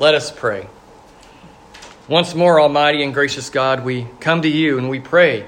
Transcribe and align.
Let 0.00 0.14
us 0.14 0.30
pray. 0.30 0.68
Once 2.06 2.32
more, 2.32 2.60
Almighty 2.60 3.02
and 3.02 3.12
gracious 3.12 3.50
God, 3.50 3.84
we 3.84 4.06
come 4.20 4.42
to 4.42 4.48
you 4.48 4.78
and 4.78 4.88
we 4.88 5.00
pray 5.00 5.44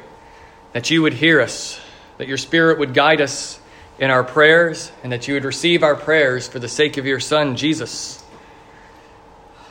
that 0.73 0.91
you 0.91 1.03
would 1.03 1.13
hear 1.13 1.41
us, 1.41 1.81
that 2.19 2.27
your 2.27 2.37
Spirit 2.37 2.81
would 2.81 2.93
guide 2.93 3.21
us 3.21 3.61
in 4.01 4.11
our 4.11 4.25
prayers, 4.25 4.91
and 5.05 5.13
that 5.13 5.29
you 5.29 5.35
would 5.35 5.45
receive 5.45 5.85
our 5.85 5.95
prayers 5.95 6.49
for 6.49 6.59
the 6.59 6.67
sake 6.67 6.97
of 6.97 7.07
your 7.07 7.21
Son, 7.21 7.55
Jesus. 7.55 8.25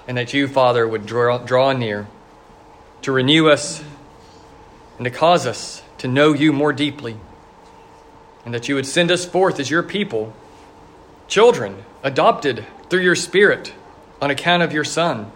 And 0.08 0.18
that 0.18 0.34
you, 0.34 0.48
Father, 0.48 0.88
would 0.88 1.06
draw, 1.06 1.40
draw 1.40 1.74
near 1.74 2.08
to 3.02 3.12
renew 3.12 3.50
us 3.50 3.84
and 4.98 5.04
to 5.04 5.12
cause 5.12 5.46
us 5.46 5.84
to 5.98 6.08
know 6.08 6.32
you 6.32 6.54
more 6.54 6.72
deeply. 6.72 7.18
And 8.46 8.54
that 8.54 8.70
you 8.70 8.76
would 8.76 8.88
send 8.88 9.12
us 9.12 9.26
forth 9.26 9.60
as 9.60 9.70
your 9.70 9.84
people, 9.84 10.34
children 11.28 11.84
adopted 12.02 12.66
through 12.90 13.02
your 13.02 13.16
Spirit 13.16 13.74
on 14.22 14.32
account 14.32 14.64
of 14.64 14.74
your 14.74 14.84
Son. 14.84 15.32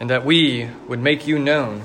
And 0.00 0.10
that 0.10 0.24
we 0.24 0.68
would 0.86 1.00
make 1.00 1.26
you 1.26 1.38
known 1.38 1.82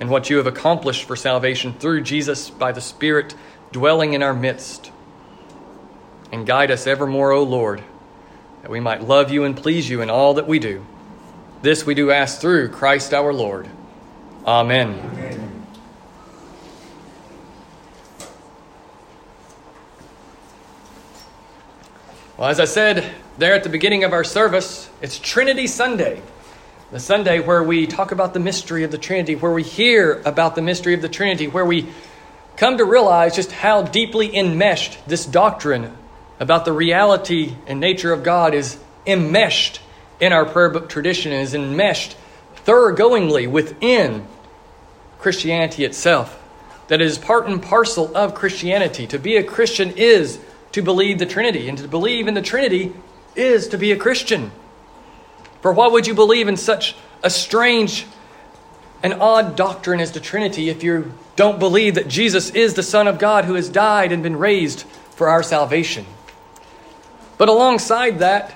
and 0.00 0.10
what 0.10 0.30
you 0.30 0.38
have 0.38 0.46
accomplished 0.46 1.04
for 1.04 1.16
salvation 1.16 1.74
through 1.74 2.02
Jesus 2.02 2.50
by 2.50 2.72
the 2.72 2.80
Spirit 2.80 3.34
dwelling 3.72 4.14
in 4.14 4.22
our 4.22 4.34
midst. 4.34 4.90
And 6.32 6.46
guide 6.46 6.70
us 6.70 6.86
evermore, 6.86 7.32
O 7.32 7.42
Lord, 7.42 7.82
that 8.62 8.70
we 8.70 8.80
might 8.80 9.02
love 9.02 9.30
you 9.30 9.44
and 9.44 9.56
please 9.56 9.88
you 9.88 10.00
in 10.00 10.10
all 10.10 10.34
that 10.34 10.48
we 10.48 10.58
do. 10.58 10.84
This 11.62 11.86
we 11.86 11.94
do 11.94 12.10
ask 12.10 12.40
through 12.40 12.70
Christ 12.70 13.14
our 13.14 13.32
Lord. 13.32 13.68
Amen. 14.46 14.98
Amen. 14.98 15.53
Well, 22.36 22.48
as 22.48 22.58
I 22.58 22.64
said 22.64 23.14
there 23.38 23.54
at 23.54 23.62
the 23.62 23.68
beginning 23.68 24.02
of 24.02 24.12
our 24.12 24.24
service, 24.24 24.90
it's 25.00 25.18
Trinity 25.18 25.68
Sunday 25.68 26.20
the 26.90 27.00
Sunday 27.00 27.40
where 27.40 27.62
we 27.62 27.86
talk 27.88 28.12
about 28.12 28.34
the 28.34 28.40
mystery 28.40 28.84
of 28.84 28.90
the 28.92 28.98
Trinity, 28.98 29.34
where 29.34 29.50
we 29.50 29.62
hear 29.64 30.22
about 30.24 30.54
the 30.54 30.62
mystery 30.62 30.94
of 30.94 31.02
the 31.02 31.08
Trinity, 31.08 31.48
where 31.48 31.64
we 31.64 31.88
come 32.56 32.78
to 32.78 32.84
realize 32.84 33.34
just 33.34 33.50
how 33.50 33.82
deeply 33.82 34.36
enmeshed 34.36 34.98
this 35.08 35.26
doctrine 35.26 35.96
about 36.38 36.64
the 36.64 36.72
reality 36.72 37.54
and 37.66 37.80
nature 37.80 38.12
of 38.12 38.22
God 38.22 38.54
is 38.54 38.78
enmeshed 39.06 39.80
in 40.20 40.32
our 40.32 40.44
prayer 40.44 40.70
book 40.70 40.88
tradition 40.88 41.32
is 41.32 41.54
enmeshed 41.54 42.16
thoroughgoingly 42.64 43.48
within 43.48 44.26
Christianity 45.18 45.84
itself. 45.84 46.40
That 46.88 47.00
it 47.00 47.06
is 47.06 47.18
part 47.18 47.48
and 47.48 47.60
parcel 47.60 48.16
of 48.16 48.34
Christianity. 48.34 49.06
To 49.08 49.18
be 49.18 49.36
a 49.36 49.42
Christian 49.42 49.92
is 49.96 50.38
to 50.74 50.82
believe 50.82 51.20
the 51.20 51.26
Trinity, 51.26 51.68
and 51.68 51.78
to 51.78 51.86
believe 51.86 52.26
in 52.26 52.34
the 52.34 52.42
Trinity 52.42 52.92
is 53.36 53.68
to 53.68 53.78
be 53.78 53.92
a 53.92 53.96
Christian. 53.96 54.50
For 55.62 55.72
why 55.72 55.86
would 55.86 56.08
you 56.08 56.14
believe 56.14 56.48
in 56.48 56.56
such 56.56 56.96
a 57.22 57.30
strange 57.30 58.06
and 59.00 59.14
odd 59.14 59.54
doctrine 59.54 60.00
as 60.00 60.10
the 60.10 60.18
Trinity 60.18 60.70
if 60.70 60.82
you 60.82 61.12
don't 61.36 61.60
believe 61.60 61.94
that 61.94 62.08
Jesus 62.08 62.50
is 62.50 62.74
the 62.74 62.82
Son 62.82 63.06
of 63.06 63.20
God 63.20 63.44
who 63.44 63.54
has 63.54 63.68
died 63.68 64.10
and 64.10 64.20
been 64.20 64.34
raised 64.34 64.82
for 65.12 65.28
our 65.28 65.44
salvation? 65.44 66.06
But 67.38 67.48
alongside 67.48 68.18
that, 68.18 68.52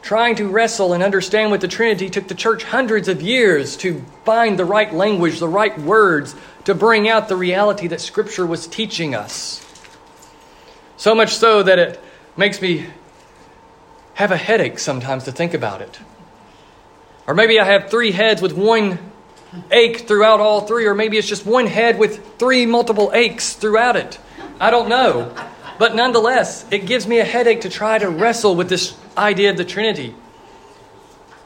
trying 0.00 0.36
to 0.36 0.48
wrestle 0.48 0.94
and 0.94 1.02
understand 1.02 1.50
what 1.50 1.60
the 1.60 1.68
Trinity 1.68 2.08
took 2.08 2.26
the 2.26 2.34
church 2.34 2.64
hundreds 2.64 3.06
of 3.06 3.20
years 3.20 3.76
to 3.76 4.02
find 4.24 4.58
the 4.58 4.64
right 4.64 4.94
language, 4.94 5.40
the 5.40 5.46
right 5.46 5.78
words 5.78 6.34
to 6.64 6.74
bring 6.74 7.06
out 7.06 7.28
the 7.28 7.36
reality 7.36 7.86
that 7.88 8.00
Scripture 8.00 8.46
was 8.46 8.66
teaching 8.66 9.14
us. 9.14 9.67
So 10.98 11.14
much 11.14 11.36
so 11.36 11.62
that 11.62 11.78
it 11.78 12.00
makes 12.36 12.60
me 12.60 12.86
have 14.14 14.32
a 14.32 14.36
headache 14.36 14.80
sometimes 14.80 15.24
to 15.24 15.32
think 15.32 15.54
about 15.54 15.80
it. 15.80 15.98
Or 17.28 17.34
maybe 17.34 17.60
I 17.60 17.64
have 17.64 17.88
three 17.88 18.10
heads 18.10 18.42
with 18.42 18.52
one 18.52 18.98
ache 19.70 20.08
throughout 20.08 20.40
all 20.40 20.62
three, 20.62 20.86
or 20.86 20.94
maybe 20.94 21.16
it's 21.16 21.28
just 21.28 21.46
one 21.46 21.66
head 21.66 22.00
with 22.00 22.38
three 22.38 22.66
multiple 22.66 23.12
aches 23.14 23.54
throughout 23.54 23.94
it. 23.94 24.18
I 24.60 24.70
don't 24.70 24.88
know. 24.88 25.32
But 25.78 25.94
nonetheless, 25.94 26.66
it 26.72 26.84
gives 26.84 27.06
me 27.06 27.20
a 27.20 27.24
headache 27.24 27.60
to 27.60 27.70
try 27.70 27.98
to 27.98 28.10
wrestle 28.10 28.56
with 28.56 28.68
this 28.68 28.96
idea 29.16 29.50
of 29.50 29.56
the 29.56 29.64
Trinity. 29.64 30.16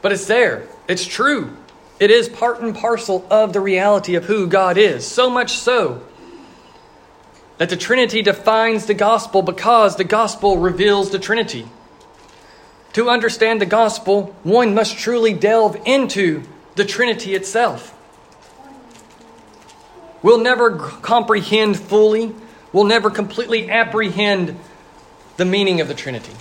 But 0.01 0.13
it's 0.13 0.25
there, 0.25 0.67
it's 0.87 1.05
true. 1.05 1.55
It 1.99 2.09
is 2.09 2.27
part 2.27 2.59
and 2.59 2.75
parcel 2.75 3.25
of 3.29 3.53
the 3.53 3.59
reality 3.59 4.15
of 4.15 4.25
who 4.25 4.47
God 4.47 4.79
is. 4.79 5.05
So 5.05 5.29
much 5.29 5.51
so 5.51 6.01
that 7.63 7.69
the 7.69 7.77
Trinity 7.77 8.21
defines 8.21 8.87
the 8.87 8.93
gospel 8.93 9.41
because 9.41 9.95
the 9.95 10.03
gospel 10.03 10.57
reveals 10.57 11.11
the 11.11 11.17
Trinity. 11.17 11.65
To 12.91 13.09
understand 13.09 13.61
the 13.61 13.65
gospel, 13.65 14.35
one 14.43 14.75
must 14.75 14.97
truly 14.97 15.31
delve 15.31 15.77
into 15.85 16.43
the 16.75 16.83
Trinity 16.83 17.35
itself. 17.35 17.97
We'll 20.21 20.39
never 20.39 20.75
comprehend 20.75 21.79
fully, 21.79 22.35
we'll 22.73 22.83
never 22.83 23.09
completely 23.09 23.71
apprehend 23.71 24.59
the 25.37 25.45
meaning 25.45 25.79
of 25.79 25.87
the 25.87 25.93
Trinity. 25.93 26.33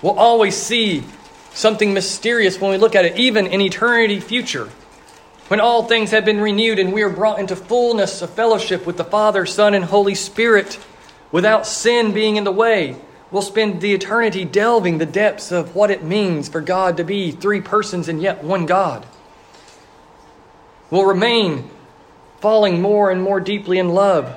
We'll 0.00 0.16
always 0.16 0.54
see 0.54 1.02
something 1.54 1.92
mysterious 1.92 2.60
when 2.60 2.70
we 2.70 2.76
look 2.76 2.94
at 2.94 3.04
it, 3.04 3.18
even 3.18 3.48
in 3.48 3.60
eternity 3.60 4.20
future. 4.20 4.70
When 5.50 5.60
all 5.60 5.82
things 5.82 6.12
have 6.12 6.24
been 6.24 6.40
renewed 6.40 6.78
and 6.78 6.92
we 6.92 7.02
are 7.02 7.10
brought 7.10 7.40
into 7.40 7.56
fullness 7.56 8.22
of 8.22 8.30
fellowship 8.30 8.86
with 8.86 8.96
the 8.96 9.04
Father, 9.04 9.44
Son, 9.46 9.74
and 9.74 9.84
Holy 9.84 10.14
Spirit 10.14 10.78
without 11.32 11.66
sin 11.66 12.12
being 12.12 12.36
in 12.36 12.44
the 12.44 12.52
way, 12.52 12.96
We'll 13.30 13.42
spend 13.42 13.80
the 13.80 13.94
eternity 13.94 14.44
delving 14.44 14.98
the 14.98 15.06
depths 15.06 15.52
of 15.52 15.76
what 15.76 15.90
it 15.90 16.02
means 16.02 16.48
for 16.48 16.60
God 16.60 16.96
to 16.96 17.04
be 17.04 17.30
three 17.30 17.60
persons 17.60 18.08
and 18.08 18.20
yet 18.20 18.42
one 18.42 18.66
God. 18.66 19.06
We'll 20.90 21.04
remain 21.04 21.70
falling 22.40 22.82
more 22.82 23.10
and 23.10 23.22
more 23.22 23.38
deeply 23.38 23.78
in 23.78 23.90
love 23.90 24.34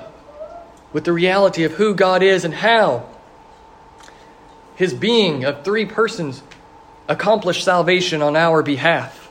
with 0.92 1.04
the 1.04 1.12
reality 1.12 1.64
of 1.64 1.72
who 1.72 1.94
God 1.94 2.22
is 2.22 2.44
and 2.44 2.54
how 2.54 3.08
His 4.76 4.94
being 4.94 5.44
of 5.44 5.64
three 5.64 5.86
persons 5.86 6.42
accomplished 7.08 7.64
salvation 7.64 8.22
on 8.22 8.36
our 8.36 8.62
behalf. 8.62 9.23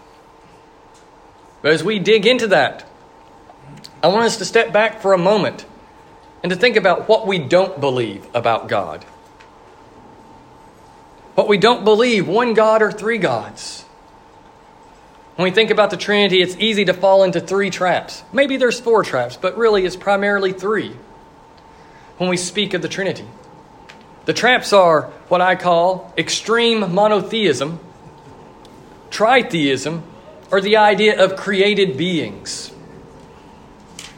But 1.64 1.72
as 1.72 1.84
we 1.84 1.98
dig 1.98 2.28
into 2.28 2.48
that, 2.48 2.86
I 4.04 4.10
want 4.10 4.26
us 4.26 4.38
to 4.38 4.46
step 4.46 4.74
back 4.74 5.02
for 5.02 5.14
a 5.14 5.18
moment 5.18 5.66
and 6.44 6.52
to 6.52 6.58
think 6.58 6.76
about 6.76 7.08
what 7.08 7.26
we 7.26 7.40
don't 7.40 7.80
believe 7.80 8.28
about 8.36 8.68
God. 8.68 9.04
What 11.36 11.48
we 11.48 11.58
don't 11.58 11.86
believe 11.86 12.28
one 12.28 12.54
God 12.54 12.82
or 12.82 12.92
three 12.92 13.18
gods. 13.18 13.84
When 15.36 15.46
we 15.46 15.52
think 15.52 15.72
about 15.72 15.90
the 15.90 15.98
Trinity, 15.98 16.42
it's 16.42 16.58
easy 16.58 16.84
to 16.86 16.94
fall 16.94 17.24
into 17.24 17.40
three 17.40 17.70
traps. 17.70 18.24
Maybe 18.34 18.58
there's 18.58 18.80
four 18.80 19.04
traps, 19.04 19.38
but 19.38 19.58
really 19.58 19.86
it's 19.86 19.96
primarily 19.96 20.52
three 20.52 20.96
when 22.18 22.30
we 22.30 22.38
speak 22.38 22.74
of 22.74 22.82
the 22.82 22.90
Trinity. 22.90 23.26
The 24.26 24.34
traps 24.34 24.74
are 24.74 25.04
what 25.30 25.40
I 25.40 25.56
call 25.56 26.14
extreme 26.18 26.94
monotheism, 26.94 27.80
tritheism, 29.10 30.04
or 30.54 30.62
the 30.62 30.78
idea 30.78 31.20
of 31.20 31.36
created 31.36 31.98
beings. 31.98 32.72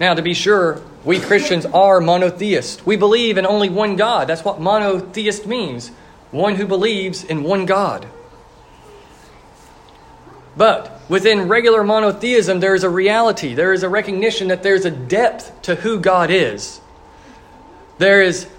Now, 0.01 0.15
to 0.15 0.21
be 0.21 0.33
sure, 0.33 0.81
we 1.05 1.17
Christians 1.17 1.65
are 1.65 2.01
monotheists. 2.01 2.85
We 2.85 2.97
believe 2.97 3.37
in 3.37 3.45
only 3.45 3.69
one 3.69 3.95
God. 3.95 4.27
That's 4.27 4.43
what 4.43 4.59
monotheist 4.59 5.45
means 5.45 5.91
one 6.31 6.55
who 6.55 6.65
believes 6.67 7.23
in 7.23 7.43
one 7.43 7.65
God. 7.65 8.05
But 10.57 10.99
within 11.07 11.47
regular 11.47 11.85
monotheism, 11.85 12.59
there 12.59 12.75
is 12.75 12.83
a 12.83 12.89
reality, 12.89 13.53
there 13.53 13.71
is 13.71 13.83
a 13.83 13.89
recognition 13.89 14.49
that 14.49 14.61
there's 14.61 14.83
a 14.83 14.91
depth 14.91 15.61
to 15.61 15.75
who 15.75 16.01
God 16.01 16.29
is. 16.31 16.81
There 17.97 18.21
is 18.21 18.49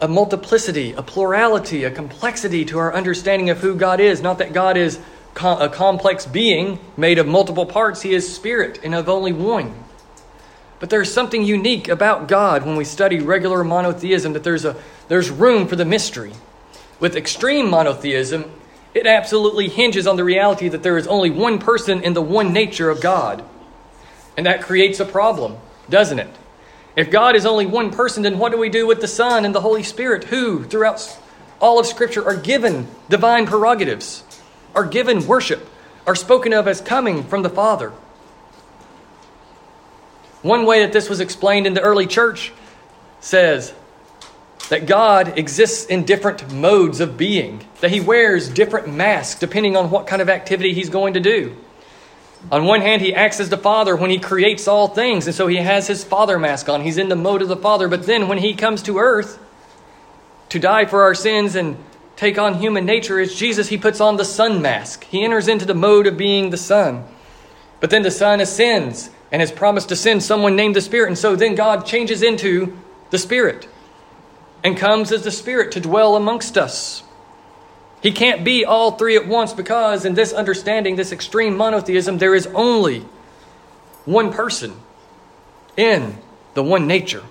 a 0.00 0.08
multiplicity, 0.08 0.94
a 0.94 1.02
plurality, 1.02 1.84
a 1.84 1.90
complexity 1.90 2.64
to 2.64 2.78
our 2.78 2.94
understanding 2.94 3.50
of 3.50 3.58
who 3.58 3.74
God 3.74 4.00
is. 4.00 4.22
Not 4.22 4.38
that 4.38 4.54
God 4.54 4.78
is 4.78 4.98
a 5.42 5.68
complex 5.68 6.26
being 6.26 6.78
made 6.96 7.18
of 7.18 7.26
multiple 7.26 7.66
parts, 7.66 8.02
He 8.02 8.14
is 8.14 8.34
spirit 8.34 8.80
and 8.82 8.94
of 8.94 9.08
only 9.08 9.32
one. 9.32 9.74
But 10.80 10.90
there's 10.90 11.12
something 11.12 11.42
unique 11.42 11.88
about 11.88 12.28
God 12.28 12.64
when 12.64 12.76
we 12.76 12.84
study 12.84 13.18
regular 13.20 13.64
monotheism 13.64 14.32
that 14.34 14.44
there's, 14.44 14.64
a, 14.64 14.76
there's 15.08 15.30
room 15.30 15.66
for 15.66 15.76
the 15.76 15.84
mystery. 15.84 16.32
With 17.00 17.16
extreme 17.16 17.68
monotheism, 17.68 18.50
it 18.94 19.06
absolutely 19.06 19.68
hinges 19.68 20.06
on 20.06 20.16
the 20.16 20.24
reality 20.24 20.68
that 20.68 20.82
there 20.82 20.96
is 20.96 21.06
only 21.06 21.30
one 21.30 21.58
person 21.58 22.02
in 22.02 22.14
the 22.14 22.22
one 22.22 22.52
nature 22.52 22.90
of 22.90 23.00
God. 23.00 23.44
And 24.36 24.46
that 24.46 24.62
creates 24.62 25.00
a 25.00 25.04
problem, 25.04 25.56
doesn't 25.88 26.18
it? 26.18 26.30
If 26.96 27.10
God 27.10 27.36
is 27.36 27.46
only 27.46 27.66
one 27.66 27.90
person, 27.90 28.22
then 28.22 28.38
what 28.38 28.50
do 28.50 28.58
we 28.58 28.68
do 28.68 28.86
with 28.86 29.00
the 29.00 29.08
Son 29.08 29.44
and 29.44 29.54
the 29.54 29.60
Holy 29.60 29.82
Spirit, 29.82 30.24
who, 30.24 30.64
throughout 30.64 31.16
all 31.60 31.78
of 31.78 31.86
Scripture, 31.86 32.24
are 32.24 32.36
given 32.36 32.88
divine 33.08 33.46
prerogatives, 33.46 34.24
are 34.78 34.84
given 34.84 35.26
worship, 35.26 35.68
are 36.06 36.14
spoken 36.14 36.52
of 36.52 36.68
as 36.68 36.80
coming 36.80 37.24
from 37.24 37.42
the 37.42 37.50
Father? 37.50 37.90
One 40.42 40.66
way 40.66 40.82
that 40.82 40.92
this 40.92 41.10
was 41.10 41.18
explained 41.18 41.66
in 41.66 41.74
the 41.74 41.80
early 41.80 42.06
church 42.06 42.52
says 43.18 43.74
that 44.68 44.86
God 44.86 45.36
exists 45.36 45.86
in 45.86 46.04
different 46.04 46.52
modes 46.52 47.00
of 47.00 47.16
being, 47.16 47.66
that 47.80 47.90
he 47.90 47.98
wears 47.98 48.48
different 48.48 48.94
masks 48.94 49.40
depending 49.40 49.76
on 49.76 49.90
what 49.90 50.06
kind 50.06 50.22
of 50.22 50.28
activity 50.28 50.74
he's 50.74 50.90
going 50.90 51.14
to 51.14 51.20
do. 51.20 51.56
On 52.52 52.64
one 52.64 52.82
hand, 52.82 53.02
he 53.02 53.12
acts 53.12 53.40
as 53.40 53.48
the 53.48 53.58
Father 53.58 53.96
when 53.96 54.10
he 54.10 54.20
creates 54.20 54.68
all 54.68 54.86
things, 54.86 55.26
and 55.26 55.34
so 55.34 55.48
he 55.48 55.56
has 55.56 55.88
his 55.88 56.04
Father 56.04 56.38
mask 56.38 56.68
on. 56.68 56.82
He's 56.82 56.98
in 56.98 57.08
the 57.08 57.16
mode 57.16 57.42
of 57.42 57.48
the 57.48 57.56
Father. 57.56 57.88
But 57.88 58.06
then 58.06 58.28
when 58.28 58.38
he 58.38 58.54
comes 58.54 58.80
to 58.82 58.98
earth 58.98 59.40
to 60.50 60.60
die 60.60 60.84
for 60.84 61.02
our 61.02 61.16
sins 61.16 61.56
and 61.56 61.76
take 62.18 62.36
on 62.36 62.54
human 62.54 62.84
nature 62.84 63.20
as 63.20 63.36
Jesus, 63.36 63.68
he 63.68 63.78
puts 63.78 64.00
on 64.00 64.16
the 64.16 64.24
Son 64.24 64.60
mask. 64.60 65.04
He 65.04 65.22
enters 65.22 65.46
into 65.46 65.64
the 65.64 65.72
mode 65.72 66.08
of 66.08 66.16
being 66.16 66.50
the 66.50 66.56
Son. 66.56 67.04
But 67.78 67.90
then 67.90 68.02
the 68.02 68.10
Son 68.10 68.40
ascends 68.40 69.10
and 69.30 69.40
has 69.40 69.52
promised 69.52 69.88
to 69.90 69.96
send 69.96 70.24
someone 70.24 70.56
named 70.56 70.74
the 70.74 70.80
Spirit. 70.80 71.06
And 71.06 71.16
so 71.16 71.36
then 71.36 71.54
God 71.54 71.86
changes 71.86 72.20
into 72.20 72.76
the 73.10 73.18
Spirit 73.18 73.68
and 74.64 74.76
comes 74.76 75.12
as 75.12 75.22
the 75.22 75.30
Spirit 75.30 75.70
to 75.72 75.80
dwell 75.80 76.16
amongst 76.16 76.58
us. 76.58 77.04
He 78.02 78.10
can't 78.10 78.42
be 78.42 78.64
all 78.64 78.92
three 78.92 79.14
at 79.14 79.28
once 79.28 79.52
because, 79.52 80.04
in 80.04 80.14
this 80.14 80.32
understanding, 80.32 80.96
this 80.96 81.12
extreme 81.12 81.56
monotheism, 81.56 82.18
there 82.18 82.34
is 82.34 82.48
only 82.48 83.06
one 84.06 84.32
person 84.32 84.74
in 85.76 86.18
the 86.54 86.64
one 86.64 86.88
nature. 86.88 87.22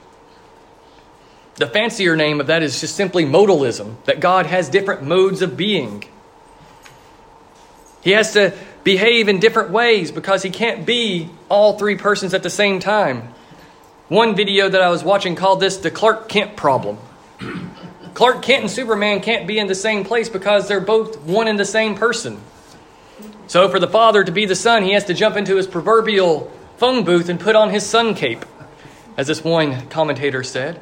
The 1.57 1.67
fancier 1.67 2.15
name 2.15 2.39
of 2.39 2.47
that 2.47 2.63
is 2.63 2.79
just 2.79 2.95
simply 2.95 3.25
modalism, 3.25 3.95
that 4.05 4.19
God 4.19 4.45
has 4.45 4.69
different 4.69 5.03
modes 5.03 5.41
of 5.41 5.57
being. 5.57 6.03
He 8.01 8.11
has 8.11 8.33
to 8.33 8.55
behave 8.83 9.27
in 9.27 9.39
different 9.39 9.71
ways 9.71 10.11
because 10.11 10.43
he 10.43 10.49
can't 10.49 10.85
be 10.85 11.29
all 11.49 11.77
three 11.77 11.95
persons 11.95 12.33
at 12.33 12.43
the 12.43 12.49
same 12.49 12.79
time. 12.79 13.33
One 14.07 14.35
video 14.35 14.69
that 14.69 14.81
I 14.81 14.89
was 14.89 15.03
watching 15.03 15.35
called 15.35 15.59
this 15.59 15.77
the 15.77 15.91
Clark 15.91 16.29
Kent 16.29 16.55
problem. 16.55 16.99
Clark 18.13 18.43
Kent 18.43 18.61
and 18.61 18.71
Superman 18.71 19.19
can't 19.19 19.47
be 19.47 19.59
in 19.59 19.67
the 19.67 19.75
same 19.75 20.05
place 20.05 20.29
because 20.29 20.67
they're 20.67 20.79
both 20.79 21.19
one 21.21 21.47
and 21.47 21.59
the 21.59 21.65
same 21.65 21.95
person. 21.95 22.39
So, 23.47 23.67
for 23.67 23.79
the 23.79 23.87
father 23.87 24.23
to 24.23 24.31
be 24.31 24.45
the 24.45 24.55
son, 24.55 24.83
he 24.83 24.91
has 24.91 25.05
to 25.05 25.13
jump 25.13 25.35
into 25.37 25.55
his 25.55 25.67
proverbial 25.67 26.51
phone 26.77 27.03
booth 27.03 27.29
and 27.29 27.39
put 27.39 27.55
on 27.55 27.71
his 27.71 27.85
Son 27.85 28.13
cape, 28.13 28.45
as 29.17 29.27
this 29.27 29.43
one 29.43 29.87
commentator 29.87 30.43
said. 30.43 30.79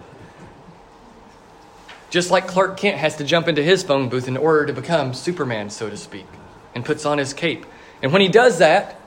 Just 2.15 2.31
like 2.31 2.47
Clark 2.47 2.77
Kent 2.77 2.95
has 2.95 3.17
to 3.17 3.25
jump 3.25 3.49
into 3.49 3.61
his 3.61 3.83
phone 3.83 4.07
booth 4.07 4.29
in 4.29 4.37
order 4.37 4.67
to 4.67 4.71
become 4.71 5.13
Superman, 5.13 5.69
so 5.69 5.89
to 5.89 5.97
speak, 5.97 6.25
and 6.73 6.85
puts 6.85 7.05
on 7.05 7.17
his 7.17 7.33
cape. 7.33 7.65
And 8.01 8.13
when 8.13 8.21
he 8.21 8.29
does 8.29 8.59
that, 8.59 8.97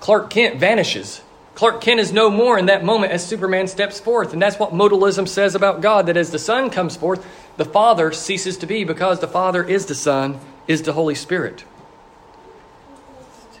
Clark 0.00 0.30
Kent 0.30 0.58
vanishes. 0.58 1.22
Clark 1.54 1.80
Kent 1.80 2.00
is 2.00 2.12
no 2.12 2.28
more 2.28 2.58
in 2.58 2.66
that 2.66 2.84
moment 2.84 3.12
as 3.12 3.24
Superman 3.24 3.68
steps 3.68 4.00
forth. 4.00 4.32
And 4.32 4.42
that's 4.42 4.58
what 4.58 4.72
modalism 4.72 5.28
says 5.28 5.54
about 5.54 5.80
God 5.80 6.06
that 6.06 6.16
as 6.16 6.32
the 6.32 6.40
Son 6.40 6.70
comes 6.70 6.96
forth, 6.96 7.24
the 7.56 7.64
Father 7.64 8.10
ceases 8.10 8.56
to 8.58 8.66
be 8.66 8.82
because 8.82 9.20
the 9.20 9.28
Father 9.28 9.62
is 9.62 9.86
the 9.86 9.94
Son, 9.94 10.40
is 10.66 10.82
the 10.82 10.94
Holy 10.94 11.14
Spirit. 11.14 11.64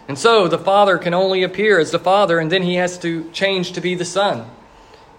And 0.08 0.18
so 0.18 0.48
the 0.48 0.58
Father 0.58 0.98
can 0.98 1.14
only 1.14 1.44
appear 1.44 1.78
as 1.78 1.92
the 1.92 2.00
Father, 2.00 2.40
and 2.40 2.50
then 2.50 2.64
he 2.64 2.74
has 2.74 2.98
to 2.98 3.30
change 3.30 3.70
to 3.74 3.80
be 3.80 3.94
the 3.94 4.04
Son. 4.04 4.50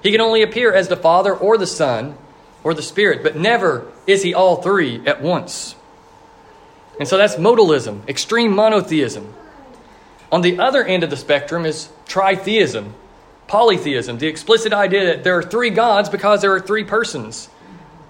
He 0.03 0.11
can 0.11 0.19
only 0.19 0.41
appear 0.41 0.73
as 0.73 0.89
the 0.89 0.97
Father 0.97 1.33
or 1.33 1.57
the 1.57 1.65
Son 1.65 2.17
or 2.63 2.73
the 2.73 2.81
Spirit, 2.81 3.23
but 3.23 3.35
never 3.35 3.91
is 4.07 4.23
he 4.23 4.33
all 4.33 4.61
three 4.61 5.05
at 5.05 5.21
once. 5.21 5.75
And 6.99 7.07
so 7.07 7.17
that's 7.17 7.35
modalism, 7.35 8.07
extreme 8.07 8.53
monotheism. 8.55 9.33
On 10.31 10.41
the 10.41 10.59
other 10.59 10.83
end 10.83 11.03
of 11.03 11.09
the 11.09 11.17
spectrum 11.17 11.65
is 11.65 11.89
tritheism, 12.05 12.91
polytheism, 13.47 14.17
the 14.17 14.27
explicit 14.27 14.71
idea 14.71 15.05
that 15.05 15.23
there 15.23 15.37
are 15.37 15.43
three 15.43 15.71
gods 15.71 16.09
because 16.09 16.41
there 16.41 16.53
are 16.53 16.59
three 16.59 16.83
persons 16.83 17.49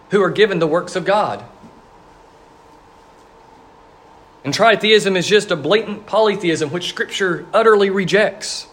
who 0.10 0.22
are 0.22 0.30
given 0.30 0.60
the 0.60 0.68
works 0.68 0.96
of 0.96 1.06
God. 1.06 1.44
And 4.44 4.54
tritheism 4.54 5.16
is 5.16 5.28
just 5.28 5.52
a 5.52 5.56
blatant 5.56 6.06
polytheism 6.06 6.72
which 6.72 6.90
Scripture 6.90 7.46
utterly 7.54 7.90
rejects. 7.90 8.68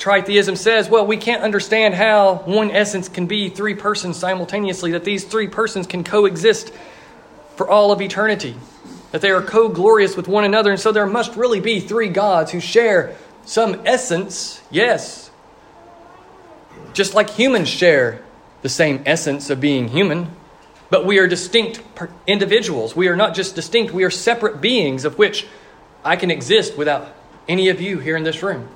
Tritheism 0.00 0.56
says, 0.56 0.88
well, 0.88 1.06
we 1.06 1.18
can't 1.18 1.42
understand 1.42 1.92
how 1.92 2.36
one 2.46 2.70
essence 2.70 3.06
can 3.06 3.26
be 3.26 3.50
three 3.50 3.74
persons 3.74 4.16
simultaneously, 4.16 4.92
that 4.92 5.04
these 5.04 5.24
three 5.24 5.46
persons 5.46 5.86
can 5.86 6.04
coexist 6.04 6.72
for 7.54 7.68
all 7.68 7.92
of 7.92 8.00
eternity, 8.00 8.56
that 9.12 9.20
they 9.20 9.30
are 9.30 9.42
co 9.42 9.68
glorious 9.68 10.16
with 10.16 10.26
one 10.26 10.44
another, 10.44 10.70
and 10.70 10.80
so 10.80 10.90
there 10.90 11.06
must 11.06 11.36
really 11.36 11.60
be 11.60 11.80
three 11.80 12.08
gods 12.08 12.50
who 12.50 12.60
share 12.60 13.14
some 13.44 13.82
essence, 13.84 14.62
yes, 14.70 15.30
just 16.94 17.14
like 17.14 17.28
humans 17.28 17.68
share 17.68 18.22
the 18.62 18.70
same 18.70 19.02
essence 19.04 19.50
of 19.50 19.60
being 19.60 19.88
human, 19.88 20.30
but 20.88 21.04
we 21.04 21.18
are 21.18 21.26
distinct 21.26 21.82
individuals. 22.26 22.96
We 22.96 23.08
are 23.08 23.16
not 23.16 23.34
just 23.34 23.54
distinct, 23.54 23.92
we 23.92 24.04
are 24.04 24.10
separate 24.10 24.62
beings 24.62 25.04
of 25.04 25.18
which 25.18 25.46
I 26.02 26.16
can 26.16 26.30
exist 26.30 26.78
without 26.78 27.14
any 27.46 27.68
of 27.68 27.82
you 27.82 27.98
here 27.98 28.16
in 28.16 28.24
this 28.24 28.42
room. 28.42 28.70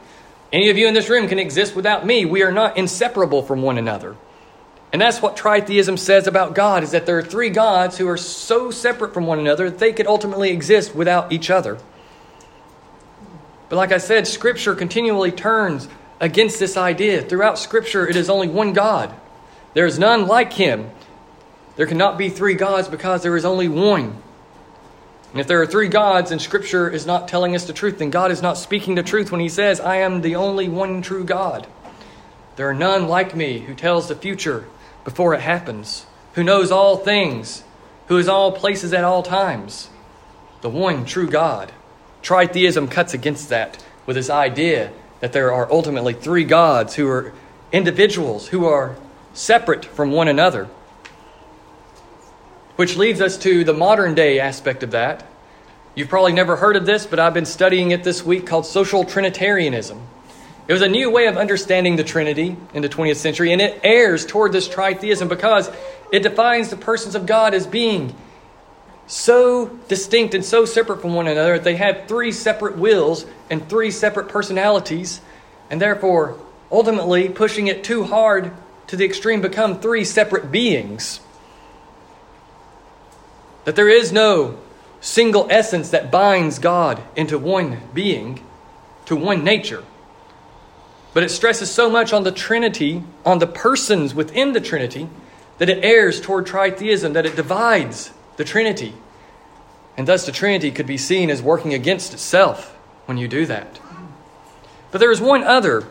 Any 0.54 0.70
of 0.70 0.78
you 0.78 0.86
in 0.86 0.94
this 0.94 1.08
room 1.08 1.26
can 1.26 1.40
exist 1.40 1.74
without 1.74 2.06
me. 2.06 2.24
We 2.24 2.44
are 2.44 2.52
not 2.52 2.78
inseparable 2.78 3.42
from 3.42 3.62
one 3.62 3.76
another. 3.76 4.14
And 4.92 5.02
that's 5.02 5.20
what 5.20 5.36
tritheism 5.36 5.98
says 5.98 6.28
about 6.28 6.54
God 6.54 6.84
is 6.84 6.92
that 6.92 7.06
there 7.06 7.18
are 7.18 7.24
three 7.24 7.50
gods 7.50 7.98
who 7.98 8.06
are 8.06 8.16
so 8.16 8.70
separate 8.70 9.12
from 9.12 9.26
one 9.26 9.40
another 9.40 9.68
that 9.68 9.80
they 9.80 9.92
could 9.92 10.06
ultimately 10.06 10.50
exist 10.50 10.94
without 10.94 11.32
each 11.32 11.50
other. 11.50 11.78
But 13.68 13.74
like 13.74 13.90
I 13.90 13.98
said, 13.98 14.28
scripture 14.28 14.76
continually 14.76 15.32
turns 15.32 15.88
against 16.20 16.60
this 16.60 16.76
idea. 16.76 17.22
Throughout 17.22 17.58
scripture, 17.58 18.08
it 18.08 18.14
is 18.14 18.30
only 18.30 18.46
one 18.46 18.72
God. 18.74 19.12
There 19.72 19.86
is 19.86 19.98
none 19.98 20.28
like 20.28 20.52
him. 20.52 20.88
There 21.74 21.86
cannot 21.86 22.16
be 22.16 22.28
three 22.28 22.54
gods 22.54 22.86
because 22.86 23.24
there 23.24 23.36
is 23.36 23.44
only 23.44 23.66
one. 23.66 24.22
And 25.34 25.40
if 25.40 25.48
there 25.48 25.60
are 25.60 25.66
three 25.66 25.88
gods 25.88 26.30
and 26.30 26.40
Scripture 26.40 26.88
is 26.88 27.06
not 27.06 27.26
telling 27.26 27.56
us 27.56 27.64
the 27.64 27.72
truth, 27.72 27.98
then 27.98 28.10
God 28.10 28.30
is 28.30 28.40
not 28.40 28.56
speaking 28.56 28.94
the 28.94 29.02
truth 29.02 29.32
when 29.32 29.40
He 29.40 29.48
says, 29.48 29.80
I 29.80 29.96
am 29.96 30.20
the 30.20 30.36
only 30.36 30.68
one 30.68 31.02
true 31.02 31.24
God. 31.24 31.66
There 32.54 32.70
are 32.70 32.74
none 32.74 33.08
like 33.08 33.34
me 33.34 33.58
who 33.58 33.74
tells 33.74 34.06
the 34.06 34.14
future 34.14 34.66
before 35.02 35.34
it 35.34 35.40
happens, 35.40 36.06
who 36.34 36.44
knows 36.44 36.70
all 36.70 36.96
things, 36.98 37.64
who 38.06 38.16
is 38.16 38.28
all 38.28 38.52
places 38.52 38.92
at 38.92 39.02
all 39.02 39.24
times. 39.24 39.90
The 40.60 40.70
one 40.70 41.04
true 41.04 41.28
God. 41.28 41.72
Tritheism 42.22 42.88
cuts 42.88 43.12
against 43.12 43.48
that 43.48 43.84
with 44.06 44.14
this 44.14 44.30
idea 44.30 44.92
that 45.18 45.32
there 45.32 45.52
are 45.52 45.68
ultimately 45.68 46.14
three 46.14 46.44
gods 46.44 46.94
who 46.94 47.08
are 47.08 47.32
individuals, 47.72 48.46
who 48.48 48.66
are 48.66 48.94
separate 49.32 49.84
from 49.84 50.12
one 50.12 50.28
another. 50.28 50.68
Which 52.76 52.96
leads 52.96 53.20
us 53.20 53.38
to 53.38 53.62
the 53.62 53.72
modern 53.72 54.14
day 54.14 54.40
aspect 54.40 54.82
of 54.82 54.90
that. 54.92 55.24
You've 55.94 56.08
probably 56.08 56.32
never 56.32 56.56
heard 56.56 56.74
of 56.74 56.86
this, 56.86 57.06
but 57.06 57.20
I've 57.20 57.34
been 57.34 57.46
studying 57.46 57.92
it 57.92 58.02
this 58.02 58.24
week 58.24 58.46
called 58.46 58.66
social 58.66 59.04
Trinitarianism. 59.04 60.00
It 60.66 60.72
was 60.72 60.82
a 60.82 60.88
new 60.88 61.08
way 61.08 61.26
of 61.26 61.36
understanding 61.36 61.94
the 61.94 62.02
Trinity 62.02 62.56
in 62.72 62.82
the 62.82 62.88
20th 62.88 63.16
century, 63.16 63.52
and 63.52 63.62
it 63.62 63.78
errs 63.84 64.26
toward 64.26 64.50
this 64.50 64.68
tritheism 64.68 65.28
because 65.28 65.70
it 66.10 66.24
defines 66.24 66.70
the 66.70 66.76
persons 66.76 67.14
of 67.14 67.26
God 67.26 67.54
as 67.54 67.64
being 67.64 68.12
so 69.06 69.66
distinct 69.86 70.34
and 70.34 70.44
so 70.44 70.64
separate 70.64 71.00
from 71.00 71.14
one 71.14 71.28
another. 71.28 71.58
That 71.58 71.64
they 71.64 71.76
have 71.76 72.08
three 72.08 72.32
separate 72.32 72.76
wills 72.76 73.24
and 73.50 73.68
three 73.68 73.92
separate 73.92 74.28
personalities, 74.28 75.20
and 75.70 75.80
therefore, 75.80 76.38
ultimately, 76.72 77.28
pushing 77.28 77.68
it 77.68 77.84
too 77.84 78.02
hard 78.02 78.50
to 78.88 78.96
the 78.96 79.04
extreme 79.04 79.42
become 79.42 79.78
three 79.78 80.04
separate 80.04 80.50
beings. 80.50 81.20
That 83.64 83.76
there 83.76 83.88
is 83.88 84.12
no 84.12 84.58
single 85.00 85.46
essence 85.50 85.90
that 85.90 86.10
binds 86.10 86.58
God 86.58 87.02
into 87.16 87.38
one 87.38 87.80
being, 87.92 88.44
to 89.06 89.16
one 89.16 89.44
nature. 89.44 89.84
But 91.12 91.22
it 91.22 91.30
stresses 91.30 91.70
so 91.70 91.90
much 91.90 92.12
on 92.12 92.24
the 92.24 92.32
Trinity, 92.32 93.04
on 93.24 93.38
the 93.38 93.46
persons 93.46 94.14
within 94.14 94.52
the 94.52 94.60
Trinity, 94.60 95.08
that 95.58 95.68
it 95.68 95.84
errs 95.84 96.20
toward 96.20 96.46
tritheism, 96.46 97.12
that 97.12 97.26
it 97.26 97.36
divides 97.36 98.12
the 98.36 98.44
Trinity. 98.44 98.94
And 99.96 100.08
thus 100.08 100.26
the 100.26 100.32
Trinity 100.32 100.70
could 100.70 100.86
be 100.86 100.98
seen 100.98 101.30
as 101.30 101.40
working 101.40 101.72
against 101.72 102.12
itself 102.12 102.74
when 103.06 103.16
you 103.18 103.28
do 103.28 103.46
that. 103.46 103.78
But 104.90 104.98
there 104.98 105.12
is 105.12 105.20
one 105.20 105.44
other 105.44 105.86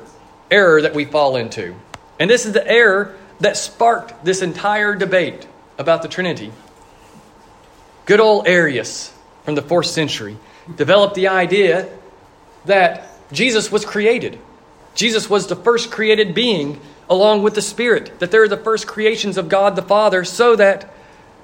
error 0.52 0.82
that 0.82 0.94
we 0.94 1.06
fall 1.06 1.36
into. 1.36 1.76
And 2.20 2.30
this 2.30 2.46
is 2.46 2.54
the 2.54 2.68
error 2.68 3.16
that 3.40 3.58
sparked 3.58 4.26
this 4.26 4.42
entire 4.42 4.96
debate 4.96 5.48
about 5.78 6.02
the 6.02 6.08
Trinity. 6.08 6.52
Good 8.06 8.20
old 8.20 8.48
Arius 8.48 9.14
from 9.44 9.56
the 9.56 9.62
fourth 9.62 9.88
century 9.88 10.38
developed 10.76 11.16
the 11.16 11.30
idea 11.30 11.90
that 12.66 13.10
Jesus 13.32 13.72
was 13.72 13.86
created. 13.86 14.40
Jesus 14.96 15.30
was 15.30 15.48
the 15.48 15.56
first 15.56 15.92
created 15.92 16.36
being 16.36 16.80
along 17.10 17.44
with 17.44 17.56
the 17.56 17.62
Spirit, 17.62 18.20
that 18.20 18.32
they're 18.32 18.48
the 18.48 18.58
first 18.58 18.88
creations 18.88 19.38
of 19.38 19.50
God 19.50 19.76
the 19.76 19.82
Father, 19.82 20.24
so 20.24 20.56
that 20.56 20.94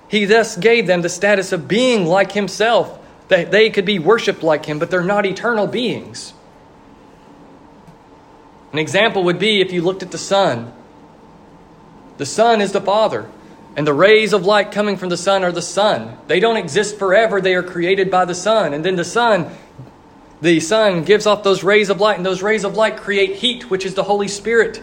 He 0.07 0.25
thus 0.25 0.55
gave 0.55 0.87
them 0.87 1.01
the 1.01 1.09
status 1.09 1.51
of 1.51 1.67
being 1.67 2.05
like 2.05 2.31
Himself, 2.31 2.97
that 3.27 3.51
they 3.51 3.69
could 3.69 3.85
be 3.85 3.99
worshiped 3.99 4.43
like 4.43 4.65
Him, 4.65 4.79
but 4.79 4.89
they're 4.89 5.03
not 5.03 5.25
eternal 5.25 5.67
beings. 5.67 6.33
An 8.71 8.79
example 8.79 9.23
would 9.23 9.39
be 9.39 9.61
if 9.61 9.71
you 9.71 9.81
looked 9.81 10.03
at 10.03 10.11
the 10.11 10.17
sun. 10.17 10.71
The 12.17 12.25
sun 12.25 12.61
is 12.61 12.71
the 12.71 12.81
Father. 12.81 13.29
And 13.75 13.85
the 13.85 13.93
rays 13.93 14.33
of 14.33 14.45
light 14.45 14.71
coming 14.71 14.97
from 14.97 15.09
the 15.09 15.17
sun 15.17 15.43
are 15.43 15.51
the 15.51 15.61
Son. 15.61 16.17
They 16.27 16.39
don't 16.39 16.57
exist 16.57 16.97
forever, 16.97 17.39
they 17.39 17.55
are 17.55 17.63
created 17.63 18.09
by 18.11 18.25
the 18.25 18.35
sun. 18.35 18.73
And 18.73 18.83
then 18.83 18.95
the 18.95 19.05
sun, 19.05 19.49
the 20.41 20.59
sun 20.59 21.03
gives 21.03 21.25
off 21.25 21.43
those 21.43 21.63
rays 21.63 21.89
of 21.89 21.99
light, 21.99 22.17
and 22.17 22.25
those 22.25 22.41
rays 22.41 22.63
of 22.63 22.75
light 22.75 22.97
create 22.97 23.35
heat, 23.37 23.69
which 23.69 23.85
is 23.85 23.93
the 23.93 24.03
Holy 24.03 24.27
Spirit. 24.27 24.81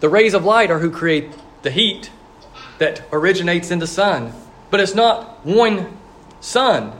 The 0.00 0.08
rays 0.08 0.34
of 0.34 0.44
light 0.44 0.70
are 0.70 0.78
who 0.78 0.90
create 0.90 1.30
the 1.62 1.70
heat 1.70 2.10
that 2.78 3.02
originates 3.12 3.70
in 3.70 3.78
the 3.78 3.86
sun. 3.86 4.32
But 4.70 4.80
it's 4.80 4.94
not 4.94 5.44
one 5.46 5.96
sun. 6.40 6.92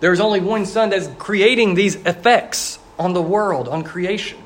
There's 0.00 0.20
only 0.20 0.40
one 0.40 0.66
sun 0.66 0.90
that's 0.90 1.08
creating 1.18 1.74
these 1.74 1.96
effects 1.96 2.78
on 2.98 3.12
the 3.12 3.22
world, 3.22 3.68
on 3.68 3.82
creation. 3.82 4.38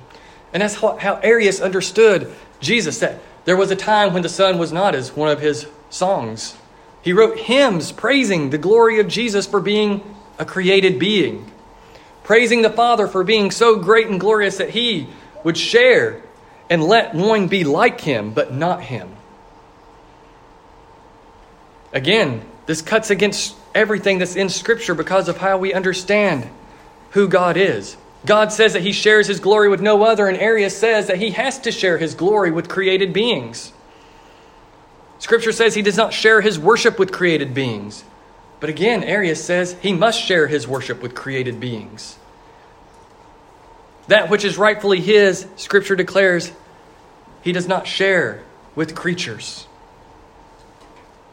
And 0.53 0.63
that's 0.63 0.75
how, 0.75 1.21
Arius 1.23 1.61
understood 1.61 2.33
Jesus, 2.61 3.01
that 3.01 3.21
there 3.47 3.57
was 3.57 3.71
a 3.71 3.77
time 3.77 4.13
when 4.13 4.23
the 4.23 4.29
Son 4.29 4.59
was 4.59 4.73
not, 4.73 4.95
as 4.95 5.17
one 5.17 5.31
of 5.31 5.41
his 5.41 5.67
songs. 5.89 6.57
He 7.01 7.13
wrote 7.13 7.39
hymns 7.39 7.93
praising 7.93 8.51
the 8.51 8.59
glory 8.59 8.99
of 9.01 9.09
Jesus 9.09 9.47
for 9.47 9.61
being 9.61 10.03
a 10.39 10.45
created 10.45 10.99
being, 10.99 11.51
praising 12.25 12.63
the 12.63 12.71
Father 12.71 13.07
for 13.07 13.25
being 13.25 13.51
so 13.51 13.77
great 13.77 14.09
and 14.09 14.21
glorious 14.21 14.59
that 14.59 14.71
he 14.71 15.07
would 15.45 15.57
share 15.57 16.21
and 16.69 16.83
let 16.83 17.15
one 17.15 17.47
be 17.47 17.63
like 17.63 18.01
him, 18.01 18.33
but 18.33 18.53
not 18.53 18.83
him. 18.83 19.09
Again, 21.93 22.43
this 22.67 22.83
cuts 22.83 23.11
against 23.11 23.57
everything 23.75 24.19
that's 24.19 24.35
in 24.35 24.49
Scripture 24.49 24.95
because 24.95 25.29
of 25.29 25.37
how 25.37 25.57
we 25.57 25.73
understand 25.73 26.51
who 27.11 27.29
God 27.29 27.57
is. 27.57 27.97
God 28.27 28.53
says 28.53 28.73
that 28.73 28.83
he 28.83 28.93
shares 28.93 29.29
his 29.29 29.39
glory 29.39 29.69
with 29.69 29.81
no 29.81 30.03
other, 30.03 30.27
and 30.27 30.37
Arius 30.37 30.77
says 30.77 31.07
that 31.07 31.19
he 31.19 31.31
has 31.31 31.61
to 31.61 31.71
share 31.71 31.97
his 31.97 32.15
glory 32.15 32.51
with 32.51 32.69
created 32.69 33.13
beings. 33.13 33.73
Scripture 35.21 35.53
says 35.53 35.75
he 35.75 35.83
does 35.83 35.97
not 35.97 36.13
share 36.13 36.41
his 36.41 36.59
worship 36.59 36.99
with 36.99 37.13
created 37.13 37.55
beings. 37.55 38.05
But 38.59 38.69
again, 38.69 39.05
Arius 39.05 39.45
says 39.45 39.77
he 39.81 39.93
must 39.93 40.21
share 40.21 40.49
his 40.49 40.67
worship 40.67 41.03
with 41.03 41.15
created 41.15 41.61
beings. 41.61 42.19
That 44.09 44.29
which 44.29 44.45
is 44.45 44.59
rightfully 44.59 45.01
his, 45.01 45.47
Scripture 45.57 45.97
declares, 45.97 46.53
he 47.43 47.53
does 47.53 47.69
not 47.69 47.87
share 47.87 48.43
with 48.75 48.95
creatures. 48.95 49.69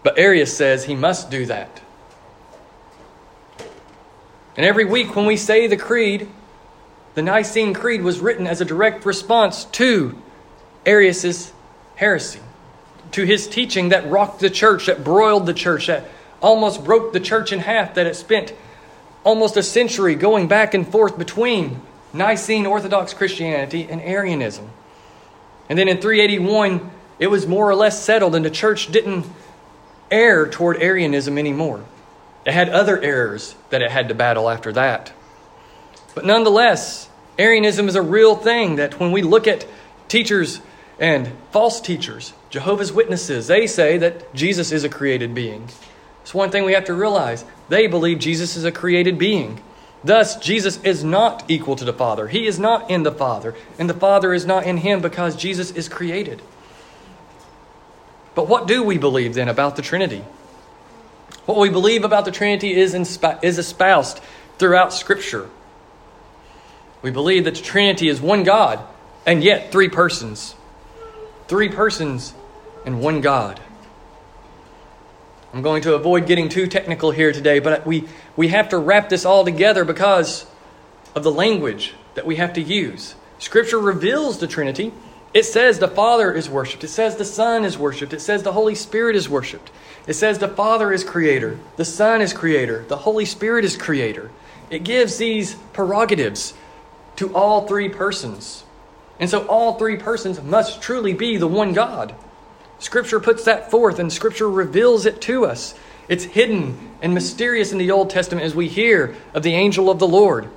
But 0.04 0.20
Arius 0.20 0.56
says 0.56 0.86
he 0.86 0.96
must 0.96 1.32
do 1.32 1.46
that. 1.48 1.82
And 4.56 4.66
every 4.66 4.86
week 4.86 5.16
when 5.16 5.26
we 5.26 5.38
say 5.38 5.66
the 5.66 5.78
creed, 5.78 6.30
the 7.16 7.22
Nicene 7.22 7.74
Creed 7.74 8.02
was 8.02 8.20
written 8.20 8.48
as 8.48 8.62
a 8.62 8.66
direct 8.66 9.06
response 9.06 9.66
to 9.66 10.18
Arius's 10.86 11.54
heresy, 11.96 12.40
to 13.12 13.24
his 13.24 13.48
teaching 13.48 13.90
that 13.90 14.10
rocked 14.10 14.40
the 14.40 14.50
church, 14.50 14.88
that 14.88 15.04
broiled 15.04 15.46
the 15.46 15.54
church, 15.54 15.88
that 15.88 16.06
almost 16.42 16.84
broke 16.84 17.14
the 17.14 17.20
church 17.20 17.52
in 17.52 17.60
half, 17.60 17.94
that 17.96 18.08
it 18.08 18.16
spent 18.16 18.54
almost 19.24 19.56
a 19.56 19.64
century 19.64 20.16
going 20.16 20.48
back 20.48 20.74
and 20.74 20.88
forth 20.88 21.18
between 21.18 21.82
Nicene 22.12 22.66
Orthodox 22.66 23.14
Christianity 23.14 23.88
and 23.90 24.02
Arianism. 24.02 24.70
And 25.70 25.80
then 25.80 25.88
in 25.88 26.02
381, 26.02 26.92
it 27.20 27.28
was 27.28 27.48
more 27.48 27.70
or 27.70 27.76
less 27.76 28.04
settled, 28.04 28.36
and 28.36 28.44
the 28.44 28.52
church 28.52 28.92
didn't 28.92 29.26
err 30.12 30.48
toward 30.48 30.82
Arianism 30.82 31.38
anymore. 31.38 31.86
It 32.46 32.54
had 32.54 32.70
other 32.70 33.00
errors 33.02 33.56
that 33.70 33.82
it 33.82 33.92
had 33.92 34.10
to 34.10 34.16
battle 34.16 34.50
after 34.50 34.74
that. 34.74 35.14
But 36.16 36.26
nonetheless, 36.26 37.10
Arianism 37.40 37.88
is 37.88 37.96
a 37.96 38.02
real 38.02 38.36
thing 38.36 38.76
that 38.76 39.00
when 39.00 39.12
we 39.12 39.22
look 39.22 39.48
at 39.48 39.66
teachers 40.08 40.62
and 41.00 41.32
false 41.52 41.82
teachers, 41.82 42.34
Jehovah's 42.50 42.94
Witnesses, 42.94 43.48
they 43.48 43.66
say 43.66 43.98
that 43.98 44.34
Jesus 44.36 44.72
is 44.72 44.84
a 44.84 44.90
created 44.90 45.34
being. 45.34 45.68
It's 46.22 46.34
one 46.34 46.52
thing 46.52 46.64
we 46.64 46.74
have 46.74 46.86
to 46.86 46.94
realize. 46.94 47.44
They 47.70 47.88
believe 47.88 48.20
Jesus 48.20 48.56
is 48.56 48.64
a 48.64 48.72
created 48.72 49.18
being. 49.18 49.62
Thus, 50.04 50.36
Jesus 50.38 50.82
is 50.84 51.04
not 51.04 51.44
equal 51.48 51.76
to 51.78 51.86
the 51.86 51.94
Father. 51.94 52.28
He 52.28 52.46
is 52.46 52.60
not 52.60 52.92
in 52.92 53.04
the 53.04 53.12
Father, 53.12 53.56
and 53.80 53.90
the 53.90 53.94
Father 53.94 54.34
is 54.34 54.46
not 54.46 54.66
in 54.66 54.78
him 54.78 55.02
because 55.02 55.36
Jesus 55.36 55.72
is 55.72 55.90
created. 55.90 56.42
But 58.36 58.48
what 58.48 58.68
do 58.68 58.84
we 58.84 58.98
believe 58.98 59.34
then 59.34 59.48
about 59.48 59.76
the 59.76 59.82
Trinity? 59.82 60.24
What 61.46 61.58
we 61.58 61.70
believe 61.70 62.04
about 62.04 62.26
the 62.26 62.32
Trinity 62.32 62.74
is, 62.74 62.94
is 62.94 63.58
espoused 63.58 64.20
throughout 64.58 64.94
Scripture. 64.94 65.50
We 67.04 67.12
believe 67.12 67.44
that 67.44 67.56
the 67.56 67.62
Trinity 67.62 68.08
is 68.08 68.20
one 68.20 68.44
God 68.44 68.80
and 69.26 69.44
yet 69.44 69.72
three 69.72 69.90
persons. 69.90 70.56
Three 71.48 71.70
persons 71.70 72.34
and 72.86 73.02
one 73.02 73.22
God. 73.22 73.60
I'm 75.54 75.62
going 75.62 75.84
to 75.84 75.94
avoid 75.94 76.26
getting 76.26 76.50
too 76.50 76.66
technical 76.66 77.12
here 77.12 77.32
today, 77.32 77.60
but 77.60 77.86
we, 77.86 78.08
we 78.36 78.48
have 78.48 78.70
to 78.70 78.78
wrap 78.80 79.10
this 79.10 79.24
all 79.24 79.46
together 79.46 79.86
because 79.86 80.48
of 81.14 81.24
the 81.24 81.32
language 81.32 81.94
that 82.16 82.26
we 82.26 82.38
have 82.38 82.54
to 82.54 82.62
use. 82.62 83.14
Scripture 83.38 83.80
reveals 83.80 84.40
the 84.40 84.48
Trinity. 84.48 84.92
It 85.34 85.44
says 85.44 85.78
the 85.78 85.88
Father 85.88 86.32
is 86.32 86.50
worshiped. 86.50 86.84
It 86.84 86.88
says 86.88 87.18
the 87.18 87.26
Son 87.26 87.66
is 87.66 87.78
worshiped. 87.78 88.14
It 88.14 88.22
says 88.22 88.44
the 88.44 88.54
Holy 88.54 88.76
Spirit 88.76 89.16
is 89.16 89.30
worshiped. 89.30 89.70
It 90.08 90.14
says 90.14 90.40
the 90.40 90.48
Father 90.48 90.92
is 90.92 91.04
creator, 91.04 91.60
the 91.76 91.86
Son 91.86 92.22
is 92.22 92.34
creator, 92.34 92.84
the 92.88 92.98
Holy 92.98 93.26
Spirit 93.26 93.64
is 93.64 93.78
creator. 93.78 94.32
It 94.70 94.84
gives 94.84 95.18
these 95.18 95.56
prerogatives 95.72 96.54
to 97.18 97.34
all 97.34 97.68
three 97.68 97.90
persons. 97.90 98.64
And 99.20 99.30
so 99.30 99.46
all 99.48 99.78
three 99.78 99.98
persons 99.98 100.42
must 100.42 100.82
truly 100.82 101.14
be 101.14 101.38
the 101.38 101.48
one 101.48 101.74
God. 101.74 102.16
Scripture 102.80 103.20
puts 103.20 103.46
that 103.46 103.72
forth 103.72 104.00
and 104.00 104.12
Scripture 104.12 104.50
reveals 104.50 105.06
it 105.06 105.22
to 105.22 105.46
us. 105.46 105.76
It's 106.10 106.26
hidden 106.26 106.92
and 107.02 107.14
mysterious 107.14 107.72
in 107.72 107.78
the 107.78 107.92
Old 107.92 108.10
Testament 108.10 108.46
as 108.46 108.56
we 108.56 108.68
hear 108.68 109.16
of 109.34 109.44
the 109.44 109.54
angel 109.54 109.90
of 109.90 110.00
the 110.00 110.08
Lord 110.08 110.50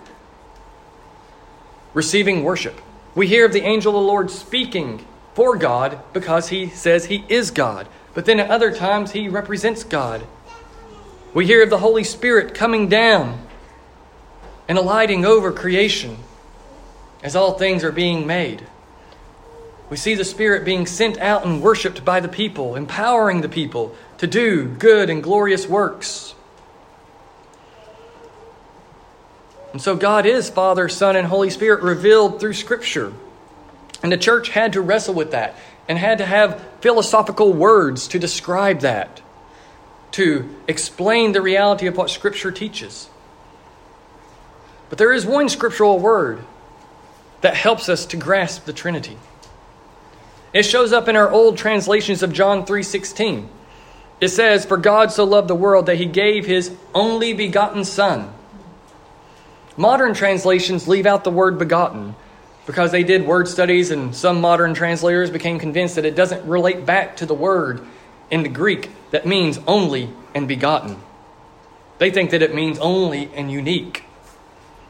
receiving 1.94 2.44
worship. 2.44 2.78
We 3.14 3.26
hear 3.26 3.46
of 3.46 3.52
the 3.52 3.62
angel 3.62 3.96
of 3.96 4.02
the 4.02 4.06
Lord 4.06 4.30
speaking 4.30 5.06
for 5.34 5.56
God 5.56 5.98
because 6.12 6.48
he 6.48 6.68
says 6.68 7.06
he 7.06 7.24
is 7.28 7.50
God. 7.50 7.88
But 8.12 8.26
then 8.26 8.40
at 8.40 8.50
other 8.50 8.74
times 8.74 9.12
he 9.12 9.28
represents 9.28 9.84
God. 9.84 10.26
We 11.32 11.46
hear 11.46 11.62
of 11.62 11.70
the 11.70 11.78
Holy 11.78 12.04
Spirit 12.04 12.54
coming 12.54 12.88
down 12.88 13.46
and 14.68 14.76
alighting 14.76 15.24
over 15.24 15.52
creation 15.52 16.18
as 17.26 17.34
all 17.34 17.54
things 17.54 17.82
are 17.82 17.90
being 17.90 18.24
made. 18.24 18.64
We 19.90 19.96
see 19.96 20.14
the 20.14 20.24
Spirit 20.24 20.64
being 20.64 20.86
sent 20.86 21.18
out 21.18 21.44
and 21.44 21.60
worshiped 21.60 22.04
by 22.04 22.20
the 22.20 22.28
people, 22.28 22.76
empowering 22.76 23.40
the 23.40 23.48
people 23.48 23.96
to 24.18 24.28
do 24.28 24.64
good 24.66 25.10
and 25.10 25.24
glorious 25.24 25.66
works. 25.66 26.36
And 29.72 29.82
so 29.82 29.96
God 29.96 30.24
is 30.24 30.48
Father, 30.48 30.88
Son, 30.88 31.16
and 31.16 31.26
Holy 31.26 31.50
Spirit 31.50 31.82
revealed 31.82 32.38
through 32.38 32.52
Scripture. 32.52 33.12
And 34.04 34.12
the 34.12 34.16
church 34.16 34.50
had 34.50 34.72
to 34.74 34.80
wrestle 34.80 35.14
with 35.14 35.32
that 35.32 35.56
and 35.88 35.98
had 35.98 36.18
to 36.18 36.26
have 36.26 36.64
philosophical 36.80 37.52
words 37.52 38.06
to 38.08 38.20
describe 38.20 38.80
that, 38.80 39.20
to 40.12 40.48
explain 40.68 41.32
the 41.32 41.42
reality 41.42 41.88
of 41.88 41.96
what 41.96 42.08
Scripture 42.08 42.52
teaches. 42.52 43.10
But 44.90 44.98
there 44.98 45.12
is 45.12 45.26
one 45.26 45.48
scriptural 45.48 45.98
word 45.98 46.44
that 47.40 47.54
helps 47.54 47.88
us 47.88 48.06
to 48.06 48.16
grasp 48.16 48.64
the 48.64 48.72
Trinity. 48.72 49.18
It 50.52 50.64
shows 50.64 50.92
up 50.92 51.08
in 51.08 51.16
our 51.16 51.30
old 51.30 51.58
translations 51.58 52.22
of 52.22 52.32
John 52.32 52.64
3:16. 52.64 53.48
It 54.20 54.28
says, 54.28 54.64
"For 54.64 54.78
God 54.78 55.12
so 55.12 55.24
loved 55.24 55.48
the 55.48 55.54
world 55.54 55.86
that 55.86 55.96
he 55.96 56.06
gave 56.06 56.46
his 56.46 56.70
only 56.94 57.34
begotten 57.34 57.84
son." 57.84 58.30
Modern 59.76 60.14
translations 60.14 60.88
leave 60.88 61.04
out 61.04 61.24
the 61.24 61.30
word 61.30 61.58
begotten 61.58 62.14
because 62.64 62.90
they 62.90 63.02
did 63.02 63.26
word 63.26 63.46
studies 63.48 63.90
and 63.90 64.14
some 64.14 64.40
modern 64.40 64.72
translators 64.72 65.30
became 65.30 65.58
convinced 65.58 65.96
that 65.96 66.06
it 66.06 66.16
doesn't 66.16 66.48
relate 66.48 66.86
back 66.86 67.16
to 67.16 67.26
the 67.26 67.34
word 67.34 67.82
in 68.30 68.42
the 68.42 68.48
Greek 68.48 68.90
that 69.10 69.26
means 69.26 69.60
only 69.66 70.08
and 70.34 70.48
begotten. 70.48 70.96
They 71.98 72.10
think 72.10 72.30
that 72.30 72.42
it 72.42 72.54
means 72.54 72.78
only 72.78 73.30
and 73.36 73.50
unique. 73.50 74.05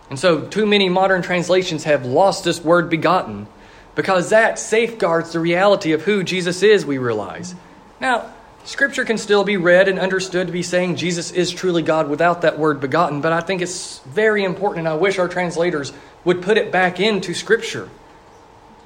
And 0.09 0.19
so, 0.19 0.43
too 0.43 0.67
many 0.67 0.89
modern 0.89 1.23
translations 1.23 1.85
have 1.85 2.07
lost 2.07 2.45
this 2.45 2.63
word 2.63 2.89
begotten 2.89 3.49
because 3.97 4.29
that 4.31 4.59
safeguards 4.59 5.33
the 5.33 5.41
reality 5.41 5.93
of 5.93 6.03
who 6.03 6.23
Jesus 6.23 6.63
is, 6.63 6.87
we 6.87 6.99
realize. 6.99 7.55
Now, 8.01 8.33
Scripture 8.65 9.05
can 9.05 9.17
still 9.17 9.43
be 9.43 9.57
read 9.57 9.89
and 9.89 9.99
understood 9.99 10.49
to 10.49 10.53
be 10.53 10.63
saying 10.63 10.97
Jesus 10.97 11.33
is 11.33 11.51
truly 11.51 11.83
God 11.83 12.09
without 12.09 12.43
that 12.43 12.59
word 12.59 12.81
begotten, 12.81 13.21
but 13.21 13.33
I 13.33 13.41
think 13.41 13.63
it's 13.63 14.01
very 14.01 14.45
important, 14.45 14.81
and 14.81 14.89
I 14.89 14.97
wish 14.97 15.19
our 15.19 15.29
translators 15.29 15.93
would 16.25 16.43
put 16.43 16.59
it 16.59 16.71
back 16.71 17.01
into 17.01 17.33
Scripture 17.33 17.89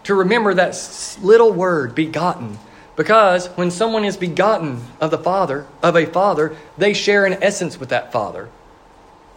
to 0.05 0.15
remember 0.15 0.55
that 0.55 1.19
little 1.23 1.53
word, 1.53 1.95
begotten. 1.95 2.59
Because 2.95 3.47
when 3.49 3.71
someone 3.71 4.05
is 4.05 4.17
begotten 4.17 4.83
of 5.01 5.11
the 5.11 5.19
Father, 5.19 5.67
of 5.83 5.97
a 5.97 6.07
Father, 6.07 6.55
they 6.77 6.93
share 6.93 7.25
an 7.25 7.43
essence 7.43 7.81
with 7.81 7.89
that 7.89 8.13
Father. 8.13 8.49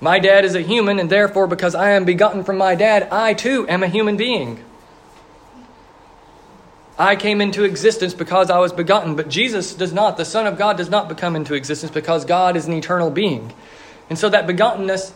My 0.04 0.20
dad 0.20 0.44
is 0.44 0.54
a 0.54 0.60
human, 0.60 1.00
and 1.00 1.10
therefore, 1.10 1.48
because 1.48 1.76
I 1.76 1.92
am 1.92 2.04
begotten 2.04 2.44
from 2.44 2.58
my 2.58 2.76
dad, 2.76 3.08
I 3.10 3.34
too 3.34 3.66
am 3.70 3.84
a 3.84 3.88
human 3.88 4.18
being. 4.18 4.62
I 7.00 7.16
came 7.16 7.40
into 7.40 7.64
existence 7.64 8.14
because 8.14 8.50
I 8.50 8.60
was 8.60 8.74
begotten, 8.74 9.16
but 9.16 9.30
Jesus 9.30 9.74
does 9.74 9.94
not. 9.94 10.18
The 10.18 10.26
Son 10.26 10.46
of 10.46 10.58
God 10.58 10.76
does 10.76 10.90
not 10.90 11.08
become 11.08 11.38
into 11.38 11.54
existence 11.54 11.90
because 11.90 12.26
God 12.26 12.58
is 12.58 12.68
an 12.68 12.74
eternal 12.74 13.12
being. 13.12 13.54
And 14.10 14.20
so 14.20 14.28
that 14.28 14.46
begottenness 14.46 15.14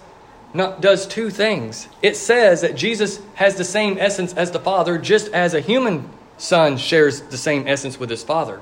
does 0.55 1.05
two 1.05 1.31
things. 1.31 1.89
It 2.01 2.15
says 2.15 2.61
that 2.61 2.77
Jesus 2.77 3.19
has 3.33 3.57
the 3.57 3.65
same 3.65 3.97
essence 3.99 4.33
as 4.35 4.51
the 4.51 4.59
Father, 4.59 4.97
just 4.97 5.27
as 5.33 5.53
a 5.53 5.59
human 5.59 6.09
son 6.37 6.77
shares 6.77 7.19
the 7.23 7.37
same 7.37 7.67
essence 7.67 7.99
with 7.99 8.09
his 8.09 8.23
Father. 8.23 8.61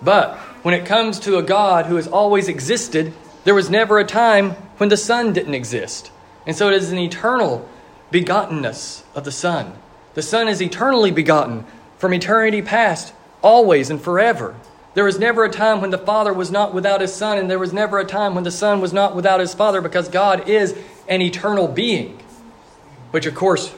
But 0.00 0.38
when 0.62 0.72
it 0.72 0.86
comes 0.86 1.20
to 1.20 1.36
a 1.36 1.42
God 1.42 1.84
who 1.84 1.96
has 1.96 2.08
always 2.08 2.48
existed, 2.48 3.12
there 3.44 3.54
was 3.54 3.70
never 3.70 3.98
a 3.98 4.04
time 4.04 4.50
when 4.78 4.88
the 4.88 4.96
Son 4.96 5.32
didn't 5.32 5.54
exist. 5.54 6.10
And 6.46 6.56
so 6.56 6.68
it 6.68 6.74
is 6.74 6.92
an 6.92 6.98
eternal 6.98 7.68
begottenness 8.10 9.02
of 9.14 9.24
the 9.24 9.32
Son. 9.32 9.72
The 10.14 10.22
Son 10.22 10.48
is 10.48 10.60
eternally 10.60 11.10
begotten 11.10 11.64
from 11.98 12.12
eternity 12.12 12.62
past, 12.62 13.14
always 13.42 13.90
and 13.90 14.00
forever. 14.00 14.54
There 14.94 15.04
was 15.04 15.18
never 15.18 15.44
a 15.44 15.50
time 15.50 15.80
when 15.80 15.90
the 15.90 15.98
Father 15.98 16.32
was 16.32 16.50
not 16.50 16.72
without 16.72 17.00
his 17.00 17.12
Son, 17.12 17.36
and 17.36 17.50
there 17.50 17.58
was 17.58 17.72
never 17.72 17.98
a 17.98 18.04
time 18.04 18.34
when 18.34 18.44
the 18.44 18.50
Son 18.50 18.80
was 18.80 18.92
not 18.92 19.16
without 19.16 19.40
his 19.40 19.52
Father, 19.52 19.80
because 19.80 20.08
God 20.08 20.48
is 20.48 20.76
an 21.08 21.20
eternal 21.20 21.66
being, 21.66 22.20
which 23.10 23.26
of 23.26 23.34
course 23.34 23.74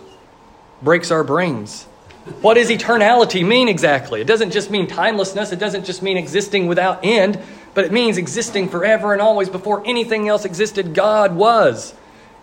breaks 0.82 1.10
our 1.10 1.24
brains. 1.24 1.84
What 2.42 2.54
does 2.54 2.68
eternality 2.68 3.46
mean 3.46 3.68
exactly? 3.68 4.20
It 4.20 4.26
doesn't 4.26 4.50
just 4.50 4.70
mean 4.70 4.86
timelessness, 4.86 5.52
it 5.52 5.58
doesn't 5.58 5.84
just 5.84 6.02
mean 6.02 6.16
existing 6.16 6.66
without 6.66 7.00
end, 7.02 7.40
but 7.76 7.84
it 7.84 7.92
means 7.92 8.16
existing 8.16 8.70
forever 8.70 9.12
and 9.12 9.20
always. 9.20 9.50
Before 9.50 9.82
anything 9.86 10.28
else 10.28 10.46
existed, 10.46 10.94
God 10.94 11.36
was, 11.36 11.92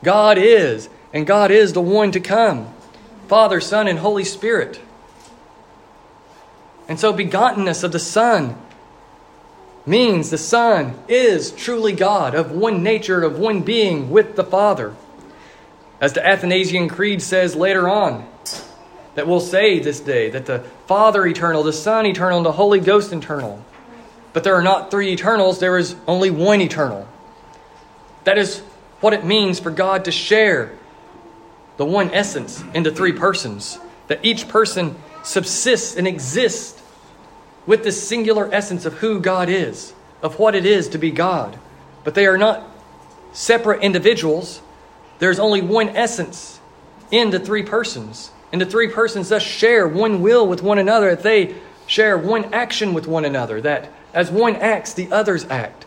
God 0.03 0.37
is, 0.37 0.89
and 1.11 1.25
God 1.25 1.49
is 1.49 1.73
the 1.73 1.81
one 1.81 2.11
to 2.11 2.19
come 2.19 2.71
Father, 3.27 3.59
Son, 3.59 3.87
and 3.87 3.97
Holy 3.97 4.25
Spirit. 4.25 4.79
And 6.87 6.99
so, 6.99 7.11
begottenness 7.11 7.83
of 7.83 7.91
the 7.91 7.99
Son 7.99 8.55
means 9.87 10.29
the 10.29 10.37
Son 10.37 10.99
is 11.07 11.49
truly 11.51 11.93
God, 11.93 12.35
of 12.35 12.51
one 12.51 12.83
nature, 12.83 13.23
of 13.23 13.39
one 13.39 13.61
being 13.61 14.11
with 14.11 14.35
the 14.35 14.43
Father. 14.43 14.95
As 15.99 16.13
the 16.13 16.23
Athanasian 16.23 16.87
Creed 16.87 17.23
says 17.23 17.55
later 17.55 17.89
on, 17.89 18.27
that 19.15 19.27
we'll 19.27 19.39
say 19.39 19.79
this 19.79 19.99
day 19.99 20.29
that 20.29 20.45
the 20.45 20.59
Father 20.85 21.25
eternal, 21.25 21.63
the 21.63 21.73
Son 21.73 22.05
eternal, 22.05 22.37
and 22.37 22.45
the 22.45 22.51
Holy 22.51 22.79
Ghost 22.79 23.11
eternal. 23.11 23.65
But 24.33 24.43
there 24.43 24.55
are 24.55 24.63
not 24.63 24.91
three 24.91 25.11
eternals, 25.13 25.59
there 25.59 25.77
is 25.77 25.95
only 26.07 26.31
one 26.31 26.59
eternal. 26.59 27.07
That 28.23 28.37
is 28.37 28.59
what 28.99 29.13
it 29.13 29.23
means 29.23 29.59
for 29.59 29.69
God 29.69 30.05
to 30.05 30.11
share 30.11 30.77
the 31.77 31.85
one 31.85 32.11
essence 32.11 32.63
into 32.73 32.91
three 32.91 33.13
persons, 33.13 33.79
that 34.07 34.19
each 34.23 34.47
person 34.47 34.95
subsists 35.23 35.95
and 35.95 36.07
exists 36.07 36.81
with 37.65 37.83
this 37.83 38.07
singular 38.07 38.53
essence 38.53 38.85
of 38.85 38.95
who 38.95 39.19
God 39.19 39.49
is, 39.49 39.93
of 40.21 40.39
what 40.39 40.55
it 40.55 40.65
is 40.65 40.89
to 40.89 40.97
be 40.97 41.11
God. 41.11 41.57
But 42.03 42.15
they 42.15 42.25
are 42.25 42.37
not 42.37 42.63
separate 43.31 43.81
individuals. 43.81 44.61
There's 45.19 45.39
only 45.39 45.61
one 45.61 45.89
essence 45.89 46.59
in 47.11 47.29
the 47.29 47.39
three 47.39 47.63
persons. 47.63 48.31
And 48.51 48.61
the 48.61 48.65
three 48.65 48.87
persons 48.87 49.29
thus 49.29 49.43
share 49.43 49.87
one 49.87 50.21
will 50.21 50.47
with 50.47 50.61
one 50.61 50.77
another, 50.77 51.15
that 51.15 51.23
they 51.23 51.55
share 51.87 52.17
one 52.17 52.53
action 52.53 52.93
with 52.93 53.07
one 53.07 53.25
another, 53.25 53.61
that 53.61 53.89
as 54.13 54.29
one 54.29 54.55
acts, 54.58 54.93
the 54.93 55.12
others 55.12 55.46
act. 55.46 55.86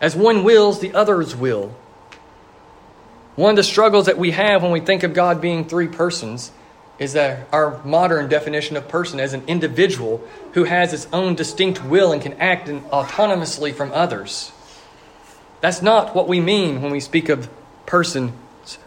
As 0.00 0.16
one 0.16 0.44
wills, 0.44 0.80
the 0.80 0.94
others 0.94 1.36
will. 1.36 1.74
One 3.36 3.50
of 3.50 3.56
the 3.56 3.62
struggles 3.62 4.06
that 4.06 4.18
we 4.18 4.32
have 4.32 4.62
when 4.62 4.72
we 4.72 4.80
think 4.80 5.02
of 5.02 5.14
God 5.14 5.40
being 5.40 5.64
three 5.64 5.88
persons 5.88 6.50
is 6.98 7.14
that 7.14 7.48
our 7.52 7.82
modern 7.84 8.28
definition 8.28 8.76
of 8.76 8.88
person 8.88 9.18
as 9.18 9.32
an 9.32 9.42
individual 9.46 10.26
who 10.52 10.64
has 10.64 10.92
its 10.92 11.08
own 11.12 11.34
distinct 11.34 11.84
will 11.84 12.12
and 12.12 12.20
can 12.20 12.34
act 12.34 12.68
autonomously 12.68 13.74
from 13.74 13.90
others. 13.92 14.52
That's 15.60 15.82
not 15.82 16.14
what 16.14 16.28
we 16.28 16.40
mean 16.40 16.82
when 16.82 16.92
we 16.92 17.00
speak 17.00 17.28
of 17.28 17.48
persons 17.86 18.32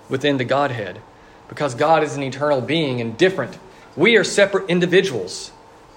within 0.10 0.38
the 0.38 0.44
Godhead, 0.46 1.02
because 1.50 1.74
God 1.74 2.04
is 2.04 2.16
an 2.16 2.24
eternal 2.24 2.62
being 2.62 3.02
and 3.02 3.18
different. 3.18 3.58
We 3.96 4.18
are 4.18 4.24
separate 4.24 4.70
individuals. 4.70 5.52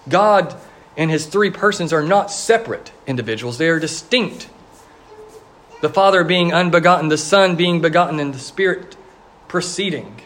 God 0.08 0.56
and 0.98 1.12
his 1.12 1.26
three 1.26 1.50
persons 1.50 1.92
are 1.92 2.02
not 2.02 2.30
separate 2.30 2.90
individuals, 3.06 3.56
they 3.56 3.68
are 3.68 3.78
distinct. 3.78 4.50
The 5.80 5.88
Father 5.88 6.24
being 6.24 6.52
unbegotten, 6.52 7.08
the 7.08 7.16
Son 7.16 7.54
being 7.54 7.80
begotten, 7.80 8.18
and 8.18 8.34
the 8.34 8.38
Spirit 8.40 8.96
proceeding. 9.46 10.20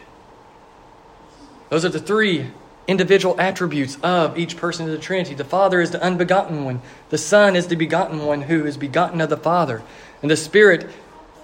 Those 1.69 1.85
are 1.85 1.89
the 1.89 1.99
three 1.99 2.47
individual 2.87 3.39
attributes 3.39 3.99
of 4.01 4.37
each 4.37 4.57
person 4.57 4.87
of 4.87 4.91
the 4.91 4.97
Trinity. 4.97 5.35
The 5.35 5.45
Father 5.45 5.79
is 5.79 5.91
the 5.91 6.03
unbegotten 6.03 6.65
one, 6.65 6.81
the 7.11 7.19
Son 7.19 7.55
is 7.55 7.67
the 7.67 7.75
begotten 7.75 8.25
one 8.25 8.41
who 8.41 8.65
is 8.65 8.75
begotten 8.75 9.21
of 9.21 9.29
the 9.29 9.37
Father, 9.37 9.83
and 10.23 10.31
the 10.31 10.35
Spirit 10.35 10.89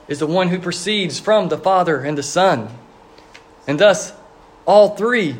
is 0.07 0.17
the 0.17 0.27
one 0.27 0.47
who 0.47 0.57
proceeds 0.57 1.19
from 1.19 1.49
the 1.49 1.57
Father 1.57 2.01
and 2.01 2.17
the 2.17 2.23
Son. 2.23 2.69
And 3.67 3.79
thus, 3.79 4.11
all 4.65 4.95
three 4.95 5.35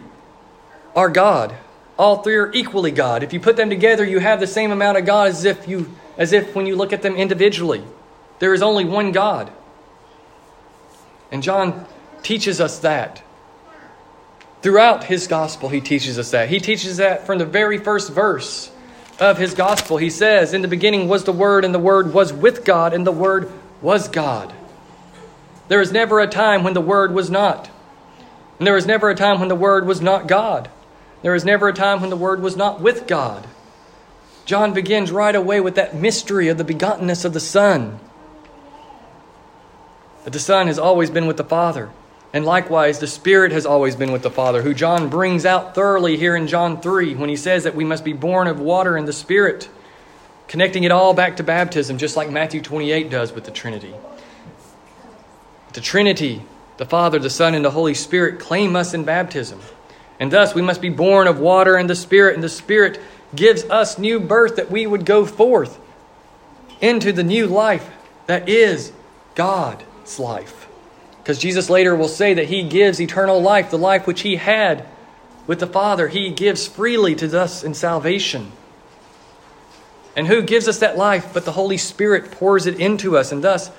are 0.96 1.10
God. 1.10 1.56
All 2.00 2.24
three 2.24 2.38
are 2.38 2.50
equally 2.54 2.92
God. 2.92 3.24
If 3.24 3.34
you 3.34 3.42
put 3.42 3.58
them 3.58 3.70
together, 3.70 4.06
you 4.06 4.20
have 4.20 4.40
the 4.40 4.48
same 4.48 4.72
amount 4.72 4.98
of 4.98 5.06
God 5.06 5.28
as 5.28 5.44
if 5.44 5.68
you 5.68 5.94
as 6.18 6.32
if 6.32 6.56
when 6.56 6.66
you 6.66 6.78
look 6.78 6.94
at 6.94 7.02
them 7.02 7.18
individually. 7.18 7.84
There 8.40 8.54
is 8.54 8.62
only 8.62 8.86
one 8.86 9.12
God. 9.12 9.52
And 11.30 11.44
John 11.44 11.86
teaches 12.24 12.62
us 12.62 12.80
that. 12.80 13.22
Throughout 14.62 15.06
his 15.06 15.28
gospel, 15.28 15.70
he 15.70 15.82
teaches 15.82 16.18
us 16.18 16.32
that. 16.32 16.50
He 16.50 16.60
teaches 16.60 16.98
that 16.98 17.26
from 17.26 17.38
the 17.38 17.46
very 17.46 17.78
first 17.78 18.12
verse 18.12 18.72
of 19.20 19.38
his 19.38 19.54
gospel. 19.54 19.98
He 19.98 20.10
says, 20.10 20.54
In 20.54 20.62
the 20.62 20.68
beginning 20.68 21.08
was 21.08 21.26
the 21.26 21.34
Word, 21.34 21.64
and 21.64 21.74
the 21.74 21.80
Word 21.80 22.14
was 22.14 22.32
with 22.32 22.66
God, 22.66 22.94
and 22.94 23.06
the 23.06 23.12
Word 23.12 23.52
was 23.82 24.08
God. 24.08 24.54
There 25.68 25.82
is 25.82 25.92
never 25.92 26.20
a 26.20 26.28
time 26.28 26.64
when 26.64 26.74
the 26.74 26.82
Word 26.82 27.14
was 27.14 27.30
not. 27.30 27.70
And 28.58 28.68
there 28.68 28.78
is 28.78 28.86
never 28.86 29.10
a 29.10 29.16
time 29.16 29.40
when 29.40 29.50
the 29.50 29.56
Word 29.56 29.86
was 29.86 30.02
not 30.02 30.28
God. 30.28 30.70
There 31.22 31.34
was 31.34 31.46
never 31.46 31.68
a 31.68 31.74
time 31.74 32.02
when 32.02 32.10
the 32.10 32.16
Word 32.16 32.42
was 32.42 32.56
not 32.56 32.80
with 32.80 33.08
God. 33.08 33.48
John 34.46 34.74
begins 34.74 35.12
right 35.12 35.36
away 35.36 35.60
with 35.60 35.76
that 35.76 35.96
mystery 35.96 36.48
of 36.48 36.58
the 36.58 36.64
begottenness 36.64 37.26
of 37.26 37.34
the 37.34 37.40
Son. 37.40 38.00
That 40.24 40.34
the 40.34 40.40
Son 40.40 40.68
has 40.68 40.80
always 40.80 41.10
been 41.10 41.28
with 41.28 41.38
the 41.38 41.44
Father. 41.44 41.90
And 42.32 42.46
likewise, 42.46 43.00
the 43.00 43.08
Spirit 43.08 43.52
has 43.52 43.66
always 43.66 43.96
been 43.96 44.12
with 44.12 44.22
the 44.22 44.30
Father, 44.30 44.62
who 44.62 44.74
John 44.74 45.10
brings 45.10 45.46
out 45.46 45.74
thoroughly 45.74 46.16
here 46.16 46.36
in 46.36 46.48
John 46.48 46.80
3 46.80 47.16
when 47.16 47.30
he 47.30 47.36
says 47.36 47.64
that 47.64 47.76
we 47.76 47.84
must 47.84 48.06
be 48.06 48.14
born 48.14 48.48
of 48.48 48.60
water 48.60 48.96
and 48.96 49.08
the 49.08 49.14
Spirit, 49.14 49.68
connecting 50.48 50.84
it 50.84 50.92
all 50.92 51.14
back 51.14 51.38
to 51.38 51.44
baptism, 51.44 51.98
just 51.98 52.16
like 52.16 52.30
Matthew 52.30 52.62
28 52.62 53.10
does 53.10 53.32
with 53.32 53.46
the 53.46 53.52
Trinity. 53.52 53.96
The 55.74 55.82
Trinity, 55.82 56.44
the 56.78 56.86
Father, 56.86 57.20
the 57.20 57.30
Son, 57.30 57.56
and 57.56 57.66
the 57.66 57.72
Holy 57.72 57.94
Spirit 57.94 58.40
claim 58.40 58.76
us 58.76 58.94
in 58.94 59.04
baptism. 59.04 59.60
And 60.20 60.32
thus 60.32 60.54
we 60.54 60.62
must 60.62 60.82
be 60.82 60.90
born 60.90 61.28
of 61.28 61.40
water 61.40 61.76
and 61.76 61.90
the 61.90 61.96
Spirit, 61.96 62.36
and 62.36 62.44
the 62.44 62.50
Spirit 62.50 63.00
gives 63.36 63.64
us 63.66 63.98
new 63.98 64.20
birth 64.20 64.58
that 64.58 64.72
we 64.72 64.86
would 64.86 65.06
go 65.06 65.26
forth 65.26 65.80
into 66.82 67.12
the 67.12 67.24
new 67.24 67.48
life 67.48 67.90
that 68.28 68.50
is 68.50 68.92
God's 69.36 70.20
life. 70.20 70.68
Because 71.18 71.38
Jesus 71.38 71.70
later 71.70 71.96
will 71.96 72.08
say 72.08 72.34
that 72.34 72.48
He 72.50 72.64
gives 72.64 73.00
eternal 73.00 73.42
life, 73.42 73.70
the 73.70 73.78
life 73.78 74.08
which 74.08 74.22
He 74.22 74.36
had 74.36 74.86
with 75.48 75.60
the 75.60 75.68
Father. 75.68 76.08
He 76.08 76.32
gives 76.32 76.68
freely 76.68 77.16
to 77.16 77.40
us 77.40 77.64
in 77.64 77.74
salvation. 77.74 78.52
And 80.16 80.28
who 80.28 80.42
gives 80.42 80.68
us 80.68 80.80
that 80.80 80.98
life 80.98 81.34
but 81.34 81.46
the 81.46 81.52
Holy 81.52 81.78
Spirit 81.78 82.32
pours 82.32 82.66
it 82.66 82.80
into 82.80 83.16
us? 83.18 83.32
And 83.32 83.44
thus, 83.44 83.72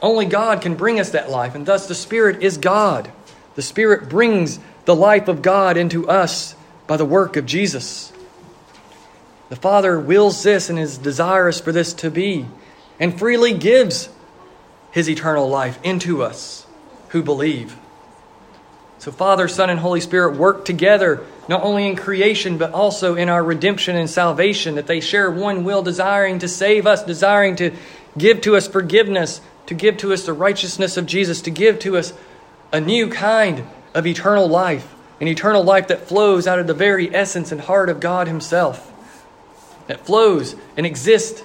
only 0.00 0.26
God 0.26 0.62
can 0.62 0.76
bring 0.76 1.00
us 1.00 1.10
that 1.10 1.30
life. 1.30 1.54
And 1.54 1.66
thus, 1.66 1.88
the 1.88 1.94
Spirit 1.94 2.42
is 2.42 2.58
God. 2.58 3.10
The 3.54 3.62
Spirit 3.62 4.08
brings 4.08 4.58
the 4.84 4.94
life 4.94 5.28
of 5.28 5.42
God 5.42 5.76
into 5.76 6.08
us 6.08 6.54
by 6.86 6.96
the 6.96 7.04
work 7.04 7.36
of 7.36 7.46
Jesus. 7.46 8.12
The 9.48 9.56
Father 9.56 9.98
wills 9.98 10.42
this 10.42 10.70
and 10.70 10.78
is 10.78 10.98
desirous 10.98 11.60
for 11.60 11.72
this 11.72 11.92
to 11.94 12.10
be, 12.10 12.46
and 12.98 13.18
freely 13.18 13.54
gives 13.54 14.08
His 14.90 15.08
eternal 15.08 15.48
life 15.48 15.78
into 15.82 16.22
us 16.22 16.66
who 17.08 17.22
believe. 17.22 17.76
So, 18.98 19.12
Father, 19.12 19.48
Son, 19.48 19.68
and 19.68 19.78
Holy 19.78 20.00
Spirit 20.00 20.36
work 20.36 20.64
together, 20.64 21.24
not 21.46 21.62
only 21.62 21.86
in 21.86 21.94
creation, 21.94 22.56
but 22.56 22.72
also 22.72 23.16
in 23.16 23.28
our 23.28 23.44
redemption 23.44 23.96
and 23.96 24.08
salvation, 24.08 24.76
that 24.76 24.86
they 24.86 25.00
share 25.00 25.30
one 25.30 25.62
will, 25.62 25.82
desiring 25.82 26.38
to 26.38 26.48
save 26.48 26.86
us, 26.86 27.04
desiring 27.04 27.56
to 27.56 27.72
give 28.16 28.40
to 28.42 28.56
us 28.56 28.66
forgiveness, 28.66 29.42
to 29.66 29.74
give 29.74 29.98
to 29.98 30.12
us 30.12 30.24
the 30.24 30.32
righteousness 30.32 30.96
of 30.96 31.04
Jesus, 31.04 31.42
to 31.42 31.50
give 31.50 31.78
to 31.80 31.98
us 31.98 32.14
a 32.72 32.80
new 32.80 33.10
kind 33.10 33.66
of 33.94 34.06
eternal 34.06 34.48
life, 34.48 34.92
an 35.20 35.28
eternal 35.28 35.62
life 35.62 35.88
that 35.88 36.06
flows 36.06 36.46
out 36.46 36.58
of 36.58 36.66
the 36.66 36.74
very 36.74 37.14
essence 37.14 37.52
and 37.52 37.60
heart 37.60 37.88
of 37.88 38.00
God 38.00 38.26
Himself, 38.26 38.92
that 39.86 40.04
flows 40.04 40.56
and 40.76 40.84
exists 40.84 41.42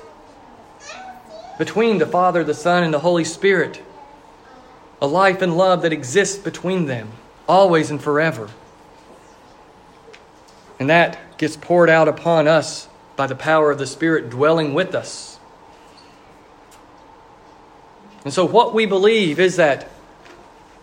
between 1.57 1.97
the 1.97 2.07
Father, 2.07 2.43
the 2.43 2.53
Son, 2.53 2.83
and 2.83 2.93
the 2.93 2.99
Holy 2.99 3.23
Spirit 3.23 3.81
a 5.01 5.07
life 5.07 5.41
and 5.41 5.57
love 5.57 5.83
that 5.83 5.93
exists 5.93 6.37
between 6.37 6.85
them, 6.85 7.09
always 7.47 7.89
and 7.89 8.01
forever. 8.01 8.49
And 10.79 10.89
that 10.89 11.37
gets 11.37 11.55
poured 11.57 11.89
out 11.89 12.07
upon 12.07 12.47
us 12.47 12.87
by 13.15 13.27
the 13.27 13.35
power 13.35 13.71
of 13.71 13.77
the 13.77 13.87
Spirit 13.87 14.29
dwelling 14.29 14.73
with 14.73 14.95
us. 14.95 15.39
And 18.25 18.33
so, 18.33 18.45
what 18.45 18.73
we 18.73 18.85
believe 18.85 19.39
is 19.39 19.55
that 19.55 19.89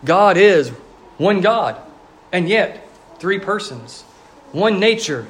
God 0.03 0.37
is 0.37 0.71
one 1.17 1.41
God, 1.41 1.81
and 2.31 2.47
yet 2.47 2.87
three 3.19 3.39
persons, 3.39 4.03
one 4.51 4.79
nature, 4.79 5.27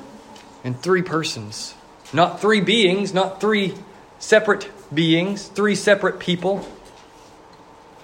and 0.64 0.80
three 0.80 1.02
persons. 1.02 1.76
Not 2.14 2.40
three 2.40 2.62
beings, 2.62 3.14
not 3.14 3.42
three 3.42 3.74
separate 4.20 4.70
beings, 4.94 5.48
three 5.48 5.76
separate 5.76 6.20
people, 6.20 6.68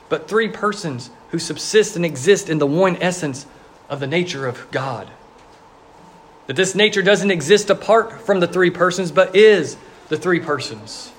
but 0.09 0.27
three 0.27 0.49
persons 0.49 1.09
who 1.29 1.39
subsist 1.39 1.95
and 1.95 2.05
exist 2.05 2.49
in 2.49 2.59
the 2.59 2.67
one 2.67 2.97
essence 3.01 3.45
of 3.89 3.99
the 3.99 4.07
nature 4.07 4.45
of 4.45 4.69
God. 4.71 5.09
That 6.47 6.55
this 6.55 6.75
nature 6.75 7.01
doesn't 7.01 7.31
exist 7.31 7.69
apart 7.69 8.21
from 8.21 8.39
the 8.39 8.47
three 8.47 8.69
persons, 8.69 9.11
but 9.11 9.35
is 9.35 9.77
the 10.09 10.17
three 10.17 10.39
persons. 10.39 11.11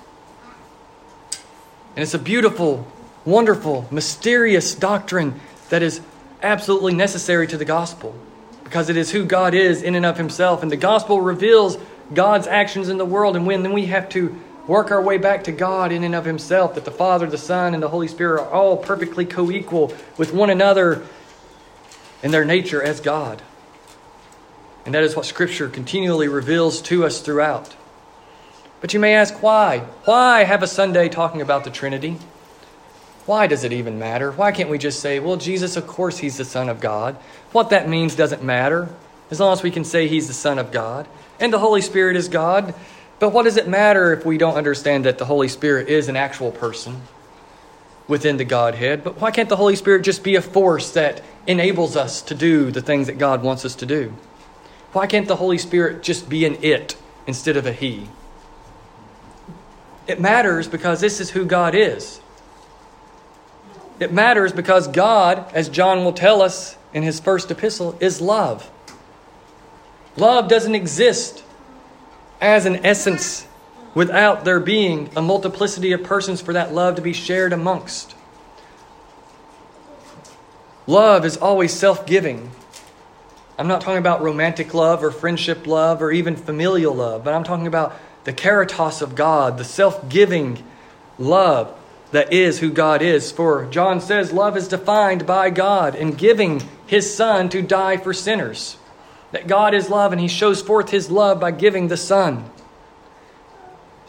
And 1.95 2.03
it's 2.03 2.13
a 2.13 2.19
beautiful, 2.19 2.87
wonderful, 3.25 3.87
mysterious 3.89 4.75
doctrine 4.75 5.39
that 5.69 5.81
is 5.81 6.01
absolutely 6.45 6.93
necessary 6.93 7.47
to 7.47 7.57
the 7.57 7.65
gospel 7.65 8.15
because 8.63 8.89
it 8.89 8.97
is 8.97 9.11
who 9.11 9.25
God 9.25 9.53
is 9.53 9.83
in 9.83 9.95
and 9.95 10.05
of 10.05 10.17
himself. 10.17 10.63
And 10.63 10.71
the 10.71 10.77
gospel 10.77 11.19
reveals 11.19 11.77
God's 12.13 12.47
actions 12.47 12.89
in 12.89 12.97
the 12.97 13.05
world. 13.05 13.35
And 13.35 13.45
when 13.45 13.63
then 13.63 13.73
we 13.73 13.87
have 13.87 14.09
to 14.09 14.39
work 14.67 14.91
our 14.91 15.01
way 15.01 15.17
back 15.17 15.43
to 15.45 15.51
God 15.51 15.91
in 15.91 16.03
and 16.03 16.15
of 16.15 16.25
himself, 16.25 16.75
that 16.75 16.85
the 16.85 16.91
Father, 16.91 17.27
the 17.27 17.37
Son, 17.37 17.73
and 17.73 17.83
the 17.83 17.89
Holy 17.89 18.07
Spirit 18.07 18.41
are 18.41 18.49
all 18.49 18.77
perfectly 18.77 19.25
co 19.25 19.51
equal 19.51 19.93
with 20.17 20.33
one 20.33 20.49
another 20.49 21.05
in 22.23 22.31
their 22.31 22.45
nature 22.45 22.81
as 22.81 22.99
God. 22.99 23.41
And 24.85 24.93
that 24.93 25.03
is 25.03 25.15
what 25.15 25.25
Scripture 25.25 25.67
continually 25.67 26.27
reveals 26.27 26.81
to 26.83 27.05
us 27.05 27.21
throughout. 27.21 27.75
But 28.81 28.93
you 28.93 28.99
may 28.99 29.15
ask, 29.15 29.41
why? 29.41 29.79
Why 30.05 30.43
have 30.43 30.61
a 30.61 30.67
Sunday 30.67 31.09
talking 31.09 31.41
about 31.41 31.63
the 31.63 31.71
Trinity? 31.71 32.17
Why 33.25 33.47
does 33.47 33.63
it 33.63 33.73
even 33.73 33.97
matter? 33.97 34.31
Why 34.31 34.51
can't 34.51 34.69
we 34.69 34.77
just 34.77 34.99
say, 34.99 35.19
well, 35.19 35.37
Jesus, 35.37 35.75
of 35.77 35.87
course, 35.87 36.19
he's 36.19 36.37
the 36.37 36.45
Son 36.45 36.69
of 36.69 36.79
God? 36.79 37.15
What 37.51 37.71
that 37.71 37.89
means 37.89 38.15
doesn't 38.15 38.43
matter, 38.43 38.89
as 39.31 39.39
long 39.39 39.53
as 39.53 39.63
we 39.63 39.71
can 39.71 39.83
say 39.83 40.07
he's 40.07 40.27
the 40.27 40.33
Son 40.33 40.59
of 40.59 40.71
God. 40.71 41.07
And 41.39 41.51
the 41.51 41.59
Holy 41.59 41.81
Spirit 41.81 42.15
is 42.15 42.29
God. 42.29 42.75
But 43.17 43.29
what 43.29 43.43
does 43.43 43.57
it 43.57 43.67
matter 43.67 44.13
if 44.13 44.25
we 44.25 44.37
don't 44.37 44.55
understand 44.55 45.05
that 45.05 45.17
the 45.17 45.25
Holy 45.25 45.47
Spirit 45.47 45.87
is 45.89 46.07
an 46.07 46.15
actual 46.15 46.51
person 46.51 47.01
within 48.07 48.37
the 48.37 48.45
Godhead? 48.45 49.03
But 49.03 49.19
why 49.19 49.31
can't 49.31 49.49
the 49.49 49.55
Holy 49.55 49.75
Spirit 49.75 50.03
just 50.03 50.23
be 50.23 50.35
a 50.35 50.41
force 50.41 50.91
that 50.91 51.23
enables 51.47 51.95
us 51.95 52.21
to 52.23 52.35
do 52.35 52.69
the 52.69 52.81
things 52.81 53.07
that 53.07 53.17
God 53.17 53.41
wants 53.41 53.65
us 53.65 53.75
to 53.75 53.85
do? 53.85 54.13
Why 54.91 55.07
can't 55.07 55.27
the 55.27 55.37
Holy 55.37 55.57
Spirit 55.57 56.03
just 56.03 56.29
be 56.29 56.45
an 56.45 56.57
it 56.61 56.95
instead 57.25 57.57
of 57.57 57.65
a 57.65 57.73
he? 57.73 58.07
It 60.07 60.21
matters 60.21 60.67
because 60.67 61.01
this 61.01 61.19
is 61.19 61.31
who 61.31 61.45
God 61.45 61.73
is. 61.73 62.21
It 63.99 64.11
matters 64.11 64.51
because 64.51 64.87
God, 64.87 65.45
as 65.53 65.69
John 65.69 66.03
will 66.03 66.13
tell 66.13 66.41
us 66.41 66.77
in 66.93 67.03
his 67.03 67.19
first 67.19 67.49
epistle, 67.49 67.97
is 67.99 68.19
love. 68.19 68.69
Love 70.17 70.47
doesn't 70.47 70.75
exist 70.75 71.43
as 72.41 72.65
an 72.65 72.85
essence 72.85 73.47
without 73.93 74.43
there 74.43 74.59
being 74.59 75.09
a 75.15 75.21
multiplicity 75.21 75.93
of 75.93 76.03
persons 76.03 76.41
for 76.41 76.53
that 76.53 76.73
love 76.73 76.95
to 76.95 77.01
be 77.01 77.13
shared 77.13 77.53
amongst. 77.53 78.15
Love 80.87 81.25
is 81.25 81.37
always 81.37 81.73
self 81.73 82.05
giving. 82.05 82.51
I'm 83.57 83.67
not 83.67 83.81
talking 83.81 83.97
about 83.97 84.21
romantic 84.21 84.73
love 84.73 85.03
or 85.03 85.11
friendship 85.11 85.65
love 85.65 86.01
or 86.01 86.11
even 86.11 86.35
familial 86.35 86.93
love, 86.93 87.23
but 87.23 87.33
I'm 87.33 87.45
talking 87.45 87.67
about 87.67 87.95
the 88.25 88.33
caritas 88.33 89.01
of 89.01 89.15
God, 89.15 89.57
the 89.57 89.63
self 89.63 90.09
giving 90.09 90.63
love 91.17 91.73
that 92.11 92.31
is 92.31 92.59
who 92.59 92.71
God 92.71 93.01
is. 93.01 93.31
For 93.31 93.65
John 93.65 93.99
says 94.01 94.31
love 94.31 94.55
is 94.57 94.67
defined 94.67 95.25
by 95.25 95.49
God 95.49 95.95
in 95.95 96.11
giving 96.11 96.61
his 96.85 97.13
Son 97.13 97.49
to 97.49 97.61
die 97.61 97.97
for 97.97 98.13
sinners. 98.13 98.77
That 99.31 99.47
God 99.47 99.73
is 99.73 99.89
love 99.89 100.11
and 100.11 100.21
he 100.21 100.27
shows 100.27 100.61
forth 100.61 100.89
his 100.89 101.09
love 101.09 101.39
by 101.39 101.51
giving 101.51 101.87
the 101.87 101.97
Son 101.97 102.49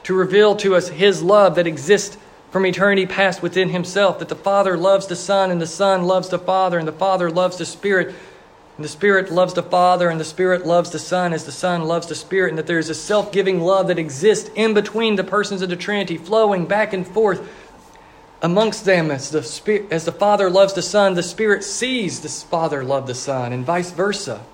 to 0.05 0.15
reveal 0.15 0.55
to 0.57 0.77
us 0.77 0.89
his 0.89 1.23
love 1.23 1.57
that 1.57 1.67
exists 1.67 2.17
from 2.51 2.65
eternity 2.65 3.07
past 3.07 3.43
within 3.43 3.71
himself. 3.71 4.19
That 4.19 4.29
the 4.29 4.37
Father 4.37 4.77
loves 4.77 5.07
the 5.07 5.17
Son 5.17 5.51
and 5.51 5.61
the 5.61 5.67
Son 5.67 6.05
loves 6.05 6.29
the 6.29 6.39
Father 6.39 6.79
and 6.79 6.87
the 6.87 6.93
Father 6.93 7.31
loves 7.31 7.57
the 7.57 7.67
Spirit 7.67 8.15
and 8.77 8.85
the 8.85 8.91
Spirit 8.91 9.33
loves 9.33 9.55
the 9.55 9.63
Father, 9.63 10.11
and 10.11 10.21
the 10.21 10.25
Spirit 10.25 10.67
loves 10.67 10.91
the 10.91 10.99
Son 10.99 11.33
as 11.33 11.45
the 11.45 11.53
Son 11.53 11.85
loves 11.85 12.09
the 12.09 12.15
Spirit, 12.15 12.51
and 12.51 12.59
that 12.59 12.67
there 12.67 12.79
is 12.79 12.91
a 12.91 12.95
self 12.95 13.33
giving 13.33 13.61
love 13.61 13.89
that 13.89 13.99
exists 13.99 14.51
in 14.55 14.75
between 14.75 15.17
the 15.17 15.25
persons 15.25 15.63
of 15.63 15.71
the 15.71 15.77
Trinity, 15.77 16.19
flowing 16.19 16.67
back 16.67 16.93
and 16.93 17.07
forth 17.07 17.49
amongst 18.43 18.85
them 18.85 19.11
as 19.11 19.31
the, 19.31 19.43
Spirit, 19.43 19.87
as 19.91 20.05
the 20.05 20.13
Father 20.13 20.51
loves 20.51 20.75
the 20.75 20.83
Son, 20.83 21.15
the 21.15 21.23
Spirit 21.23 21.65
sees 21.65 22.21
the 22.21 22.29
Father 22.29 22.85
love 22.85 23.07
the 23.07 23.15
Son, 23.15 23.53
and 23.53 23.65
vice 23.65 23.91
versa. 23.91 24.45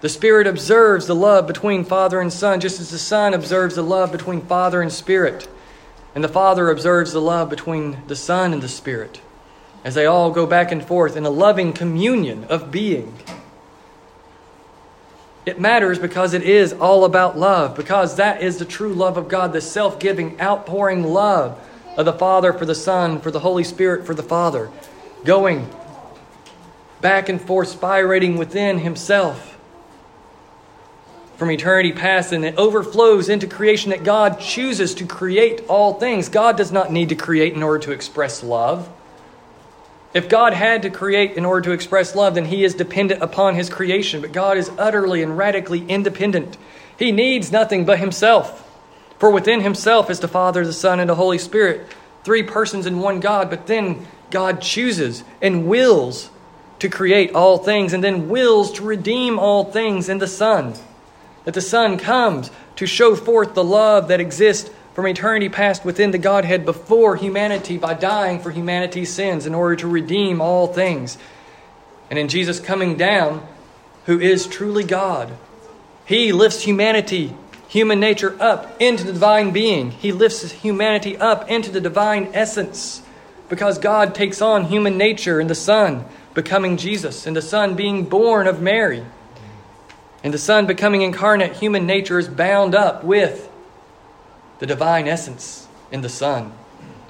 The 0.00 0.08
Spirit 0.08 0.46
observes 0.46 1.06
the 1.06 1.14
love 1.14 1.46
between 1.46 1.84
Father 1.84 2.20
and 2.20 2.32
Son, 2.32 2.60
just 2.60 2.80
as 2.80 2.90
the 2.90 2.98
Son 2.98 3.34
observes 3.34 3.76
the 3.76 3.82
love 3.82 4.12
between 4.12 4.42
Father 4.42 4.82
and 4.82 4.92
Spirit, 4.92 5.48
and 6.14 6.22
the 6.22 6.28
Father 6.28 6.70
observes 6.70 7.12
the 7.12 7.20
love 7.20 7.48
between 7.48 7.98
the 8.08 8.16
Son 8.16 8.52
and 8.52 8.62
the 8.62 8.68
Spirit 8.68 9.20
as 9.86 9.94
they 9.94 10.04
all 10.04 10.32
go 10.32 10.46
back 10.46 10.72
and 10.72 10.84
forth 10.84 11.16
in 11.16 11.24
a 11.24 11.30
loving 11.30 11.72
communion 11.72 12.42
of 12.46 12.72
being. 12.72 13.14
It 15.46 15.60
matters 15.60 15.96
because 15.96 16.34
it 16.34 16.42
is 16.42 16.72
all 16.72 17.04
about 17.04 17.38
love, 17.38 17.76
because 17.76 18.16
that 18.16 18.42
is 18.42 18.58
the 18.58 18.64
true 18.64 18.92
love 18.92 19.16
of 19.16 19.28
God, 19.28 19.52
the 19.52 19.60
self 19.60 20.00
giving, 20.00 20.40
outpouring 20.40 21.04
love 21.04 21.56
of 21.96 22.04
the 22.04 22.12
Father 22.12 22.52
for 22.52 22.64
the 22.66 22.74
Son, 22.74 23.20
for 23.20 23.30
the 23.30 23.40
Holy 23.40 23.64
Spirit 23.64 24.06
for 24.06 24.14
the 24.14 24.22
Father, 24.22 24.70
going 25.24 25.68
back 27.00 27.28
and 27.28 27.40
forth, 27.40 27.80
spirating 27.80 28.38
within 28.38 28.78
Himself 28.78 29.56
from 31.36 31.50
eternity 31.50 31.92
past, 31.92 32.32
and 32.32 32.44
it 32.44 32.56
overflows 32.56 33.28
into 33.28 33.46
creation 33.46 33.90
that 33.90 34.04
God 34.04 34.40
chooses 34.40 34.94
to 34.94 35.06
create 35.06 35.62
all 35.68 35.94
things. 35.94 36.28
God 36.28 36.56
does 36.56 36.72
not 36.72 36.90
need 36.90 37.10
to 37.10 37.14
create 37.14 37.54
in 37.54 37.62
order 37.62 37.78
to 37.80 37.92
express 37.92 38.42
love. 38.42 38.88
If 40.14 40.30
God 40.30 40.54
had 40.54 40.82
to 40.82 40.90
create 40.90 41.32
in 41.32 41.44
order 41.44 41.60
to 41.62 41.72
express 41.72 42.14
love, 42.14 42.36
then 42.36 42.46
he 42.46 42.64
is 42.64 42.74
dependent 42.74 43.22
upon 43.22 43.54
his 43.54 43.68
creation. 43.68 44.22
But 44.22 44.32
God 44.32 44.56
is 44.56 44.70
utterly 44.78 45.22
and 45.22 45.36
radically 45.36 45.84
independent. 45.86 46.56
He 46.98 47.12
needs 47.12 47.52
nothing 47.52 47.84
but 47.84 47.98
himself. 47.98 48.65
For 49.18 49.30
within 49.30 49.60
himself 49.60 50.10
is 50.10 50.20
the 50.20 50.28
Father, 50.28 50.64
the 50.64 50.72
Son, 50.72 51.00
and 51.00 51.08
the 51.08 51.14
Holy 51.14 51.38
Spirit, 51.38 51.86
three 52.24 52.42
persons 52.42 52.86
in 52.86 53.00
one 53.00 53.20
God. 53.20 53.48
But 53.48 53.66
then 53.66 54.06
God 54.30 54.60
chooses 54.60 55.24
and 55.40 55.66
wills 55.66 56.30
to 56.78 56.88
create 56.88 57.34
all 57.34 57.56
things, 57.58 57.94
and 57.94 58.04
then 58.04 58.28
wills 58.28 58.72
to 58.72 58.84
redeem 58.84 59.38
all 59.38 59.64
things 59.64 60.10
in 60.10 60.18
the 60.18 60.26
Son. 60.26 60.74
That 61.44 61.54
the 61.54 61.62
Son 61.62 61.96
comes 61.96 62.50
to 62.76 62.86
show 62.86 63.16
forth 63.16 63.54
the 63.54 63.64
love 63.64 64.08
that 64.08 64.20
exists 64.20 64.70
from 64.92 65.06
eternity 65.06 65.48
past 65.48 65.84
within 65.84 66.10
the 66.10 66.18
Godhead 66.18 66.64
before 66.64 67.16
humanity 67.16 67.78
by 67.78 67.94
dying 67.94 68.40
for 68.40 68.50
humanity's 68.50 69.12
sins 69.12 69.46
in 69.46 69.54
order 69.54 69.76
to 69.76 69.88
redeem 69.88 70.40
all 70.40 70.66
things. 70.66 71.16
And 72.10 72.18
in 72.18 72.28
Jesus 72.28 72.60
coming 72.60 72.96
down, 72.96 73.46
who 74.06 74.20
is 74.20 74.46
truly 74.46 74.84
God, 74.84 75.32
He 76.04 76.32
lifts 76.32 76.62
humanity, 76.62 77.34
human 77.68 78.00
nature, 78.00 78.36
up 78.40 78.80
into 78.80 79.04
the 79.04 79.12
divine 79.12 79.50
being. 79.50 79.90
He 79.90 80.12
lifts 80.12 80.50
humanity 80.50 81.16
up 81.16 81.48
into 81.50 81.70
the 81.70 81.80
divine 81.80 82.30
essence 82.32 83.02
because 83.48 83.78
God 83.78 84.14
takes 84.14 84.42
on 84.42 84.64
human 84.64 84.98
nature 84.98 85.40
in 85.40 85.46
the 85.46 85.54
Son 85.54 86.04
becoming 86.34 86.76
Jesus, 86.76 87.26
and 87.26 87.34
the 87.34 87.42
Son 87.42 87.74
being 87.74 88.04
born 88.04 88.46
of 88.46 88.60
Mary. 88.60 89.04
And 90.22 90.34
the 90.34 90.38
Son 90.38 90.66
becoming 90.66 91.02
incarnate, 91.02 91.56
human 91.56 91.86
nature 91.86 92.18
is 92.18 92.28
bound 92.28 92.74
up 92.74 93.02
with 93.04 93.48
the 94.58 94.66
divine 94.66 95.08
essence 95.08 95.66
in 95.90 96.02
the 96.02 96.08
Son. 96.08 96.52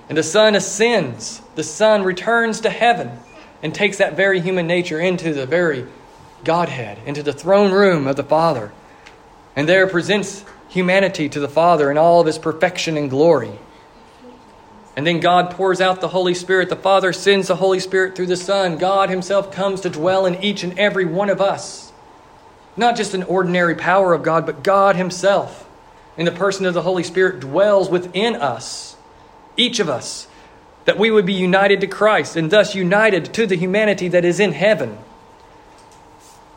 And 0.08 0.16
the 0.16 0.22
Son 0.22 0.54
ascends, 0.54 1.42
the 1.56 1.64
Son 1.64 2.04
returns 2.04 2.60
to 2.60 2.70
heaven 2.70 3.18
and 3.62 3.74
takes 3.74 3.98
that 3.98 4.16
very 4.16 4.40
human 4.40 4.66
nature 4.66 5.00
into 5.00 5.34
the 5.34 5.46
very 5.46 5.86
Godhead, 6.44 6.98
into 7.04 7.24
the 7.24 7.32
throne 7.32 7.72
room 7.72 8.06
of 8.06 8.14
the 8.14 8.22
Father, 8.22 8.70
and 9.56 9.68
there 9.68 9.86
presents 9.86 10.44
humanity 10.68 11.28
to 11.30 11.40
the 11.40 11.48
Father 11.48 11.90
in 11.90 11.96
all 11.98 12.20
of 12.20 12.26
his 12.26 12.38
perfection 12.38 12.96
and 12.96 13.08
glory. 13.10 13.58
And 14.94 15.06
then 15.06 15.20
God 15.20 15.50
pours 15.50 15.80
out 15.80 16.00
the 16.00 16.08
Holy 16.08 16.34
Spirit. 16.34 16.68
The 16.68 16.76
Father 16.76 17.12
sends 17.12 17.48
the 17.48 17.56
Holy 17.56 17.80
Spirit 17.80 18.14
through 18.16 18.26
the 18.26 18.36
Son. 18.36 18.78
God 18.78 19.10
Himself 19.10 19.52
comes 19.52 19.82
to 19.82 19.90
dwell 19.90 20.24
in 20.24 20.42
each 20.42 20.62
and 20.62 20.78
every 20.78 21.04
one 21.04 21.28
of 21.28 21.40
us. 21.40 21.92
Not 22.76 22.96
just 22.96 23.14
an 23.14 23.22
ordinary 23.22 23.74
power 23.74 24.14
of 24.14 24.22
God, 24.22 24.46
but 24.46 24.62
God 24.62 24.96
Himself 24.96 25.68
in 26.16 26.24
the 26.24 26.32
person 26.32 26.64
of 26.64 26.74
the 26.74 26.82
Holy 26.82 27.02
Spirit 27.02 27.40
dwells 27.40 27.90
within 27.90 28.36
us, 28.36 28.96
each 29.56 29.80
of 29.80 29.88
us, 29.88 30.28
that 30.86 30.98
we 30.98 31.10
would 31.10 31.26
be 31.26 31.34
united 31.34 31.80
to 31.82 31.86
Christ 31.86 32.36
and 32.36 32.50
thus 32.50 32.74
united 32.74 33.34
to 33.34 33.46
the 33.46 33.56
humanity 33.56 34.08
that 34.08 34.24
is 34.24 34.40
in 34.40 34.52
heaven. 34.52 34.98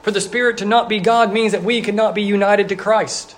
For 0.01 0.11
the 0.11 0.21
Spirit 0.21 0.57
to 0.59 0.65
not 0.65 0.89
be 0.89 0.99
God 0.99 1.33
means 1.33 1.51
that 1.51 1.63
we 1.63 1.81
cannot 1.81 2.15
be 2.15 2.21
united 2.21 2.69
to 2.69 2.75
Christ. 2.75 3.35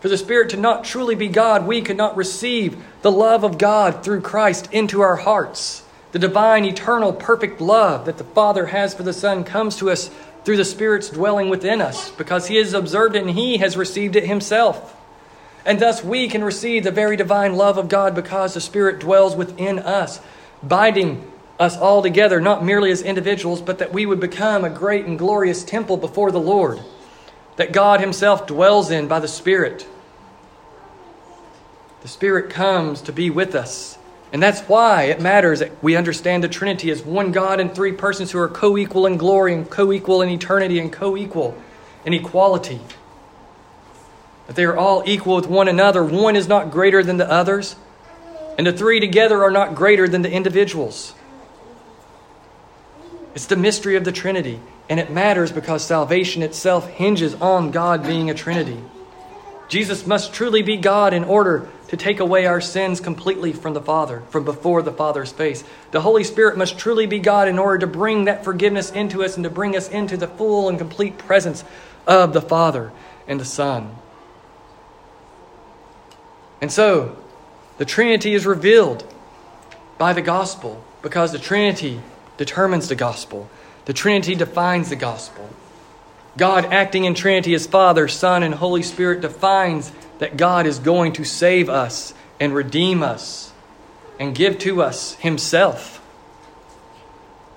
For 0.00 0.08
the 0.08 0.18
Spirit 0.18 0.50
to 0.50 0.56
not 0.56 0.84
truly 0.84 1.14
be 1.14 1.28
God, 1.28 1.66
we 1.66 1.80
cannot 1.80 2.16
receive 2.16 2.82
the 3.02 3.10
love 3.10 3.44
of 3.44 3.58
God 3.58 4.04
through 4.04 4.20
Christ 4.20 4.68
into 4.72 5.00
our 5.00 5.16
hearts. 5.16 5.82
The 6.12 6.18
divine, 6.18 6.64
eternal, 6.64 7.12
perfect 7.12 7.60
love 7.60 8.04
that 8.06 8.18
the 8.18 8.24
Father 8.24 8.66
has 8.66 8.94
for 8.94 9.02
the 9.02 9.12
Son 9.12 9.42
comes 9.42 9.76
to 9.76 9.90
us 9.90 10.10
through 10.44 10.58
the 10.58 10.64
Spirit's 10.64 11.10
dwelling 11.10 11.48
within 11.48 11.80
us 11.80 12.10
because 12.12 12.46
He 12.46 12.56
has 12.56 12.72
observed 12.72 13.16
it 13.16 13.22
and 13.22 13.30
He 13.30 13.56
has 13.56 13.76
received 13.76 14.16
it 14.16 14.26
Himself. 14.26 14.94
And 15.64 15.80
thus 15.80 16.04
we 16.04 16.28
can 16.28 16.44
receive 16.44 16.84
the 16.84 16.92
very 16.92 17.16
divine 17.16 17.56
love 17.56 17.76
of 17.76 17.88
God 17.88 18.14
because 18.14 18.54
the 18.54 18.60
Spirit 18.60 19.00
dwells 19.00 19.34
within 19.34 19.80
us, 19.80 20.20
binding 20.62 21.28
us 21.58 21.76
all 21.76 22.02
together, 22.02 22.40
not 22.40 22.64
merely 22.64 22.90
as 22.90 23.02
individuals, 23.02 23.62
but 23.62 23.78
that 23.78 23.92
we 23.92 24.06
would 24.06 24.20
become 24.20 24.64
a 24.64 24.70
great 24.70 25.06
and 25.06 25.18
glorious 25.18 25.64
temple 25.64 25.96
before 25.96 26.30
the 26.30 26.40
Lord, 26.40 26.80
that 27.56 27.72
God 27.72 28.00
Himself 28.00 28.46
dwells 28.46 28.90
in 28.90 29.08
by 29.08 29.20
the 29.20 29.28
Spirit. 29.28 29.86
The 32.02 32.08
Spirit 32.08 32.50
comes 32.50 33.00
to 33.02 33.12
be 33.12 33.30
with 33.30 33.54
us. 33.54 33.98
And 34.32 34.42
that's 34.42 34.60
why 34.62 35.04
it 35.04 35.20
matters 35.20 35.60
that 35.60 35.82
we 35.82 35.96
understand 35.96 36.44
the 36.44 36.48
Trinity 36.48 36.90
as 36.90 37.02
one 37.02 37.32
God 37.32 37.60
and 37.60 37.74
three 37.74 37.92
persons 37.92 38.30
who 38.30 38.38
are 38.38 38.48
co 38.48 38.76
equal 38.76 39.06
in 39.06 39.16
glory 39.16 39.54
and 39.54 39.68
co 39.68 39.92
equal 39.92 40.20
in 40.20 40.28
eternity 40.28 40.78
and 40.78 40.92
co 40.92 41.16
equal 41.16 41.56
in 42.04 42.12
equality. 42.12 42.80
That 44.46 44.56
they 44.56 44.64
are 44.64 44.76
all 44.76 45.02
equal 45.06 45.36
with 45.36 45.46
one 45.46 45.68
another. 45.68 46.04
One 46.04 46.36
is 46.36 46.48
not 46.48 46.70
greater 46.70 47.02
than 47.02 47.16
the 47.16 47.30
others, 47.30 47.76
and 48.58 48.66
the 48.66 48.72
three 48.72 49.00
together 49.00 49.42
are 49.42 49.50
not 49.50 49.74
greater 49.74 50.06
than 50.06 50.22
the 50.22 50.30
individuals. 50.30 51.14
It's 53.36 53.44
the 53.44 53.54
mystery 53.54 53.96
of 53.96 54.04
the 54.04 54.12
Trinity, 54.12 54.58
and 54.88 54.98
it 54.98 55.10
matters 55.10 55.52
because 55.52 55.84
salvation 55.84 56.42
itself 56.42 56.88
hinges 56.88 57.34
on 57.34 57.70
God 57.70 58.02
being 58.02 58.30
a 58.30 58.34
Trinity. 58.34 58.82
Jesus 59.68 60.06
must 60.06 60.32
truly 60.32 60.62
be 60.62 60.78
God 60.78 61.12
in 61.12 61.22
order 61.22 61.68
to 61.88 61.98
take 61.98 62.18
away 62.18 62.46
our 62.46 62.62
sins 62.62 62.98
completely 62.98 63.52
from 63.52 63.74
the 63.74 63.80
Father, 63.82 64.22
from 64.30 64.46
before 64.46 64.80
the 64.80 64.90
Father's 64.90 65.32
face. 65.32 65.64
The 65.90 66.00
Holy 66.00 66.24
Spirit 66.24 66.56
must 66.56 66.78
truly 66.78 67.04
be 67.04 67.18
God 67.18 67.46
in 67.46 67.58
order 67.58 67.76
to 67.80 67.86
bring 67.86 68.24
that 68.24 68.42
forgiveness 68.42 68.90
into 68.90 69.22
us 69.22 69.36
and 69.36 69.44
to 69.44 69.50
bring 69.50 69.76
us 69.76 69.90
into 69.90 70.16
the 70.16 70.28
full 70.28 70.70
and 70.70 70.78
complete 70.78 71.18
presence 71.18 71.62
of 72.06 72.32
the 72.32 72.40
Father 72.40 72.90
and 73.28 73.38
the 73.38 73.44
Son. 73.44 73.94
And 76.62 76.72
so, 76.72 77.18
the 77.76 77.84
Trinity 77.84 78.32
is 78.32 78.46
revealed 78.46 79.04
by 79.98 80.14
the 80.14 80.22
gospel 80.22 80.82
because 81.02 81.32
the 81.32 81.38
Trinity 81.38 82.00
determines 82.36 82.88
the 82.88 82.94
gospel. 82.94 83.48
The 83.86 83.92
Trinity 83.92 84.34
defines 84.34 84.88
the 84.88 84.96
gospel. 84.96 85.48
God, 86.36 86.66
acting 86.66 87.04
in 87.04 87.14
Trinity 87.14 87.54
as 87.54 87.66
Father, 87.66 88.08
Son, 88.08 88.42
and 88.42 88.54
Holy 88.54 88.82
Spirit, 88.82 89.20
defines 89.20 89.90
that 90.18 90.36
God 90.36 90.66
is 90.66 90.78
going 90.78 91.14
to 91.14 91.24
save 91.24 91.68
us 91.68 92.12
and 92.38 92.54
redeem 92.54 93.02
us 93.02 93.52
and 94.18 94.34
give 94.34 94.58
to 94.60 94.82
us 94.82 95.14
Himself. 95.14 96.02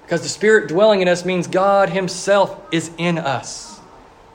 Because 0.03 0.21
the 0.21 0.29
Spirit 0.29 0.69
dwelling 0.69 1.01
in 1.01 1.07
us 1.07 1.25
means 1.25 1.47
God 1.47 1.89
Himself 1.89 2.59
is 2.71 2.89
in 2.97 3.17
us 3.17 3.79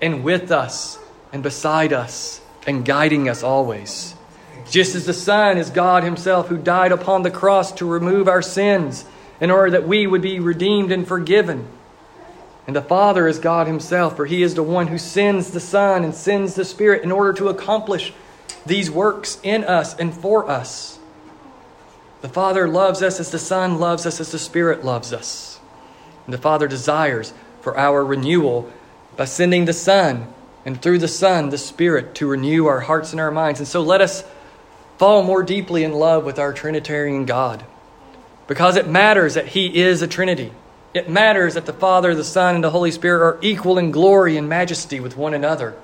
and 0.00 0.22
with 0.22 0.52
us 0.52 0.98
and 1.32 1.42
beside 1.42 1.92
us 1.92 2.40
and 2.66 2.84
guiding 2.84 3.28
us 3.28 3.42
always. 3.42 4.14
Just 4.70 4.94
as 4.94 5.06
the 5.06 5.12
Son 5.14 5.58
is 5.58 5.70
God 5.70 6.04
Himself 6.04 6.48
who 6.48 6.58
died 6.58 6.92
upon 6.92 7.22
the 7.22 7.30
cross 7.30 7.72
to 7.72 7.86
remove 7.86 8.28
our 8.28 8.42
sins 8.42 9.04
in 9.40 9.50
order 9.50 9.72
that 9.72 9.88
we 9.88 10.06
would 10.06 10.22
be 10.22 10.38
redeemed 10.38 10.92
and 10.92 11.06
forgiven. 11.06 11.68
And 12.66 12.74
the 12.74 12.82
Father 12.82 13.28
is 13.28 13.38
God 13.38 13.66
Himself, 13.66 14.16
for 14.16 14.26
He 14.26 14.42
is 14.42 14.54
the 14.54 14.62
one 14.62 14.86
who 14.86 14.98
sends 14.98 15.50
the 15.50 15.60
Son 15.60 16.04
and 16.04 16.14
sends 16.14 16.54
the 16.54 16.64
Spirit 16.64 17.02
in 17.02 17.12
order 17.12 17.32
to 17.34 17.48
accomplish 17.48 18.12
these 18.64 18.90
works 18.90 19.38
in 19.42 19.64
us 19.64 19.94
and 19.96 20.14
for 20.14 20.48
us. 20.48 20.98
The 22.22 22.28
Father 22.28 22.66
loves 22.66 23.02
us 23.02 23.20
as 23.20 23.30
the 23.30 23.38
Son 23.38 23.78
loves 23.78 24.06
us, 24.06 24.18
as 24.18 24.32
the 24.32 24.38
Spirit 24.38 24.82
loves 24.82 25.12
us. 25.12 25.60
And 26.24 26.32
the 26.32 26.38
Father 26.38 26.66
desires 26.66 27.34
for 27.60 27.76
our 27.76 28.02
renewal 28.02 28.72
by 29.16 29.26
sending 29.26 29.66
the 29.66 29.74
Son 29.74 30.32
and 30.64 30.80
through 30.80 31.00
the 31.00 31.08
Son, 31.08 31.50
the 31.50 31.58
Spirit, 31.58 32.14
to 32.14 32.26
renew 32.26 32.64
our 32.64 32.80
hearts 32.80 33.12
and 33.12 33.20
our 33.20 33.30
minds. 33.30 33.60
And 33.60 33.68
so 33.68 33.82
let 33.82 34.00
us 34.00 34.24
fall 34.96 35.22
more 35.22 35.42
deeply 35.42 35.84
in 35.84 35.92
love 35.92 36.24
with 36.24 36.38
our 36.38 36.54
Trinitarian 36.54 37.26
God 37.26 37.62
because 38.46 38.76
it 38.76 38.88
matters 38.88 39.34
that 39.34 39.48
He 39.48 39.82
is 39.82 40.02
a 40.02 40.06
Trinity. 40.06 40.52
It 40.92 41.08
matters 41.08 41.54
that 41.54 41.66
the 41.66 41.72
Father, 41.72 42.14
the 42.14 42.24
Son, 42.24 42.54
and 42.54 42.64
the 42.64 42.70
Holy 42.70 42.90
Spirit 42.90 43.22
are 43.22 43.38
equal 43.42 43.78
in 43.78 43.90
glory 43.90 44.36
and 44.36 44.48
majesty 44.48 45.00
with 45.00 45.16
one 45.16 45.34
another 45.34 45.74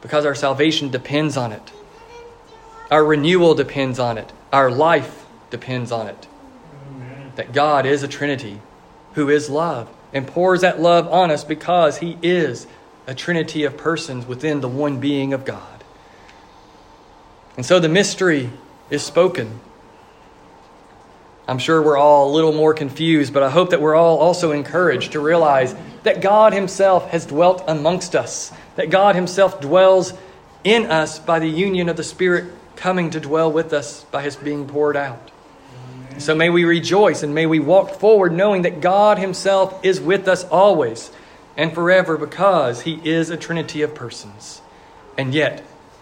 because 0.00 0.24
our 0.24 0.34
salvation 0.34 0.88
depends 0.90 1.36
on 1.36 1.52
it. 1.52 1.72
Our 2.90 3.04
renewal 3.04 3.54
depends 3.54 3.98
on 3.98 4.16
it. 4.16 4.32
Our 4.52 4.70
life 4.70 5.26
depends 5.50 5.92
on 5.92 6.06
it. 6.06 6.26
Amen. 6.90 7.32
That 7.36 7.52
God 7.52 7.84
is 7.84 8.02
a 8.02 8.08
Trinity 8.08 8.60
who 9.14 9.28
is 9.28 9.50
love 9.50 9.88
and 10.12 10.26
pours 10.26 10.62
that 10.62 10.80
love 10.80 11.06
on 11.08 11.30
us 11.30 11.44
because 11.44 11.98
He 11.98 12.16
is 12.22 12.66
a 13.06 13.14
Trinity 13.14 13.64
of 13.64 13.76
persons 13.76 14.26
within 14.26 14.60
the 14.60 14.68
one 14.68 15.00
being 15.00 15.32
of 15.32 15.44
God. 15.44 15.84
And 17.56 17.66
so 17.66 17.80
the 17.80 17.88
mystery 17.88 18.50
is 18.88 19.02
spoken. 19.02 19.60
I'm 21.48 21.58
sure 21.58 21.80
we're 21.80 21.96
all 21.96 22.30
a 22.30 22.34
little 22.34 22.52
more 22.52 22.74
confused, 22.74 23.32
but 23.32 23.42
I 23.42 23.48
hope 23.48 23.70
that 23.70 23.80
we're 23.80 23.94
all 23.94 24.18
also 24.18 24.52
encouraged 24.52 25.12
to 25.12 25.20
realize 25.20 25.74
that 26.02 26.20
God 26.20 26.52
Himself 26.52 27.08
has 27.08 27.24
dwelt 27.24 27.64
amongst 27.66 28.14
us, 28.14 28.52
that 28.76 28.90
God 28.90 29.14
Himself 29.14 29.58
dwells 29.58 30.12
in 30.62 30.90
us 30.90 31.18
by 31.18 31.38
the 31.38 31.48
union 31.48 31.88
of 31.88 31.96
the 31.96 32.04
Spirit 32.04 32.52
coming 32.76 33.08
to 33.10 33.20
dwell 33.20 33.50
with 33.50 33.72
us 33.72 34.04
by 34.04 34.22
His 34.22 34.36
being 34.36 34.68
poured 34.68 34.94
out. 34.94 35.30
So 36.18 36.34
may 36.34 36.50
we 36.50 36.64
rejoice 36.64 37.22
and 37.22 37.34
may 37.34 37.46
we 37.46 37.60
walk 37.60 37.94
forward 37.94 38.34
knowing 38.34 38.62
that 38.62 38.82
God 38.82 39.18
Himself 39.18 39.82
is 39.82 40.02
with 40.02 40.28
us 40.28 40.44
always 40.44 41.10
and 41.56 41.72
forever 41.72 42.18
because 42.18 42.82
He 42.82 43.00
is 43.08 43.30
a 43.30 43.38
trinity 43.38 43.80
of 43.80 43.94
persons, 43.94 44.60
and 45.16 45.32
yet 45.32 45.60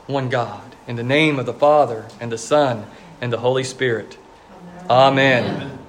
one 0.08 0.28
God, 0.28 0.74
in 0.88 0.96
the 0.96 1.04
name 1.04 1.38
of 1.38 1.46
the 1.46 1.54
Father 1.54 2.06
and 2.20 2.32
the 2.32 2.38
Son 2.38 2.86
and 3.20 3.32
the 3.32 3.38
Holy 3.38 3.62
Spirit. 3.62 4.18
Amen. 4.88 5.44
Amen. 5.44 5.85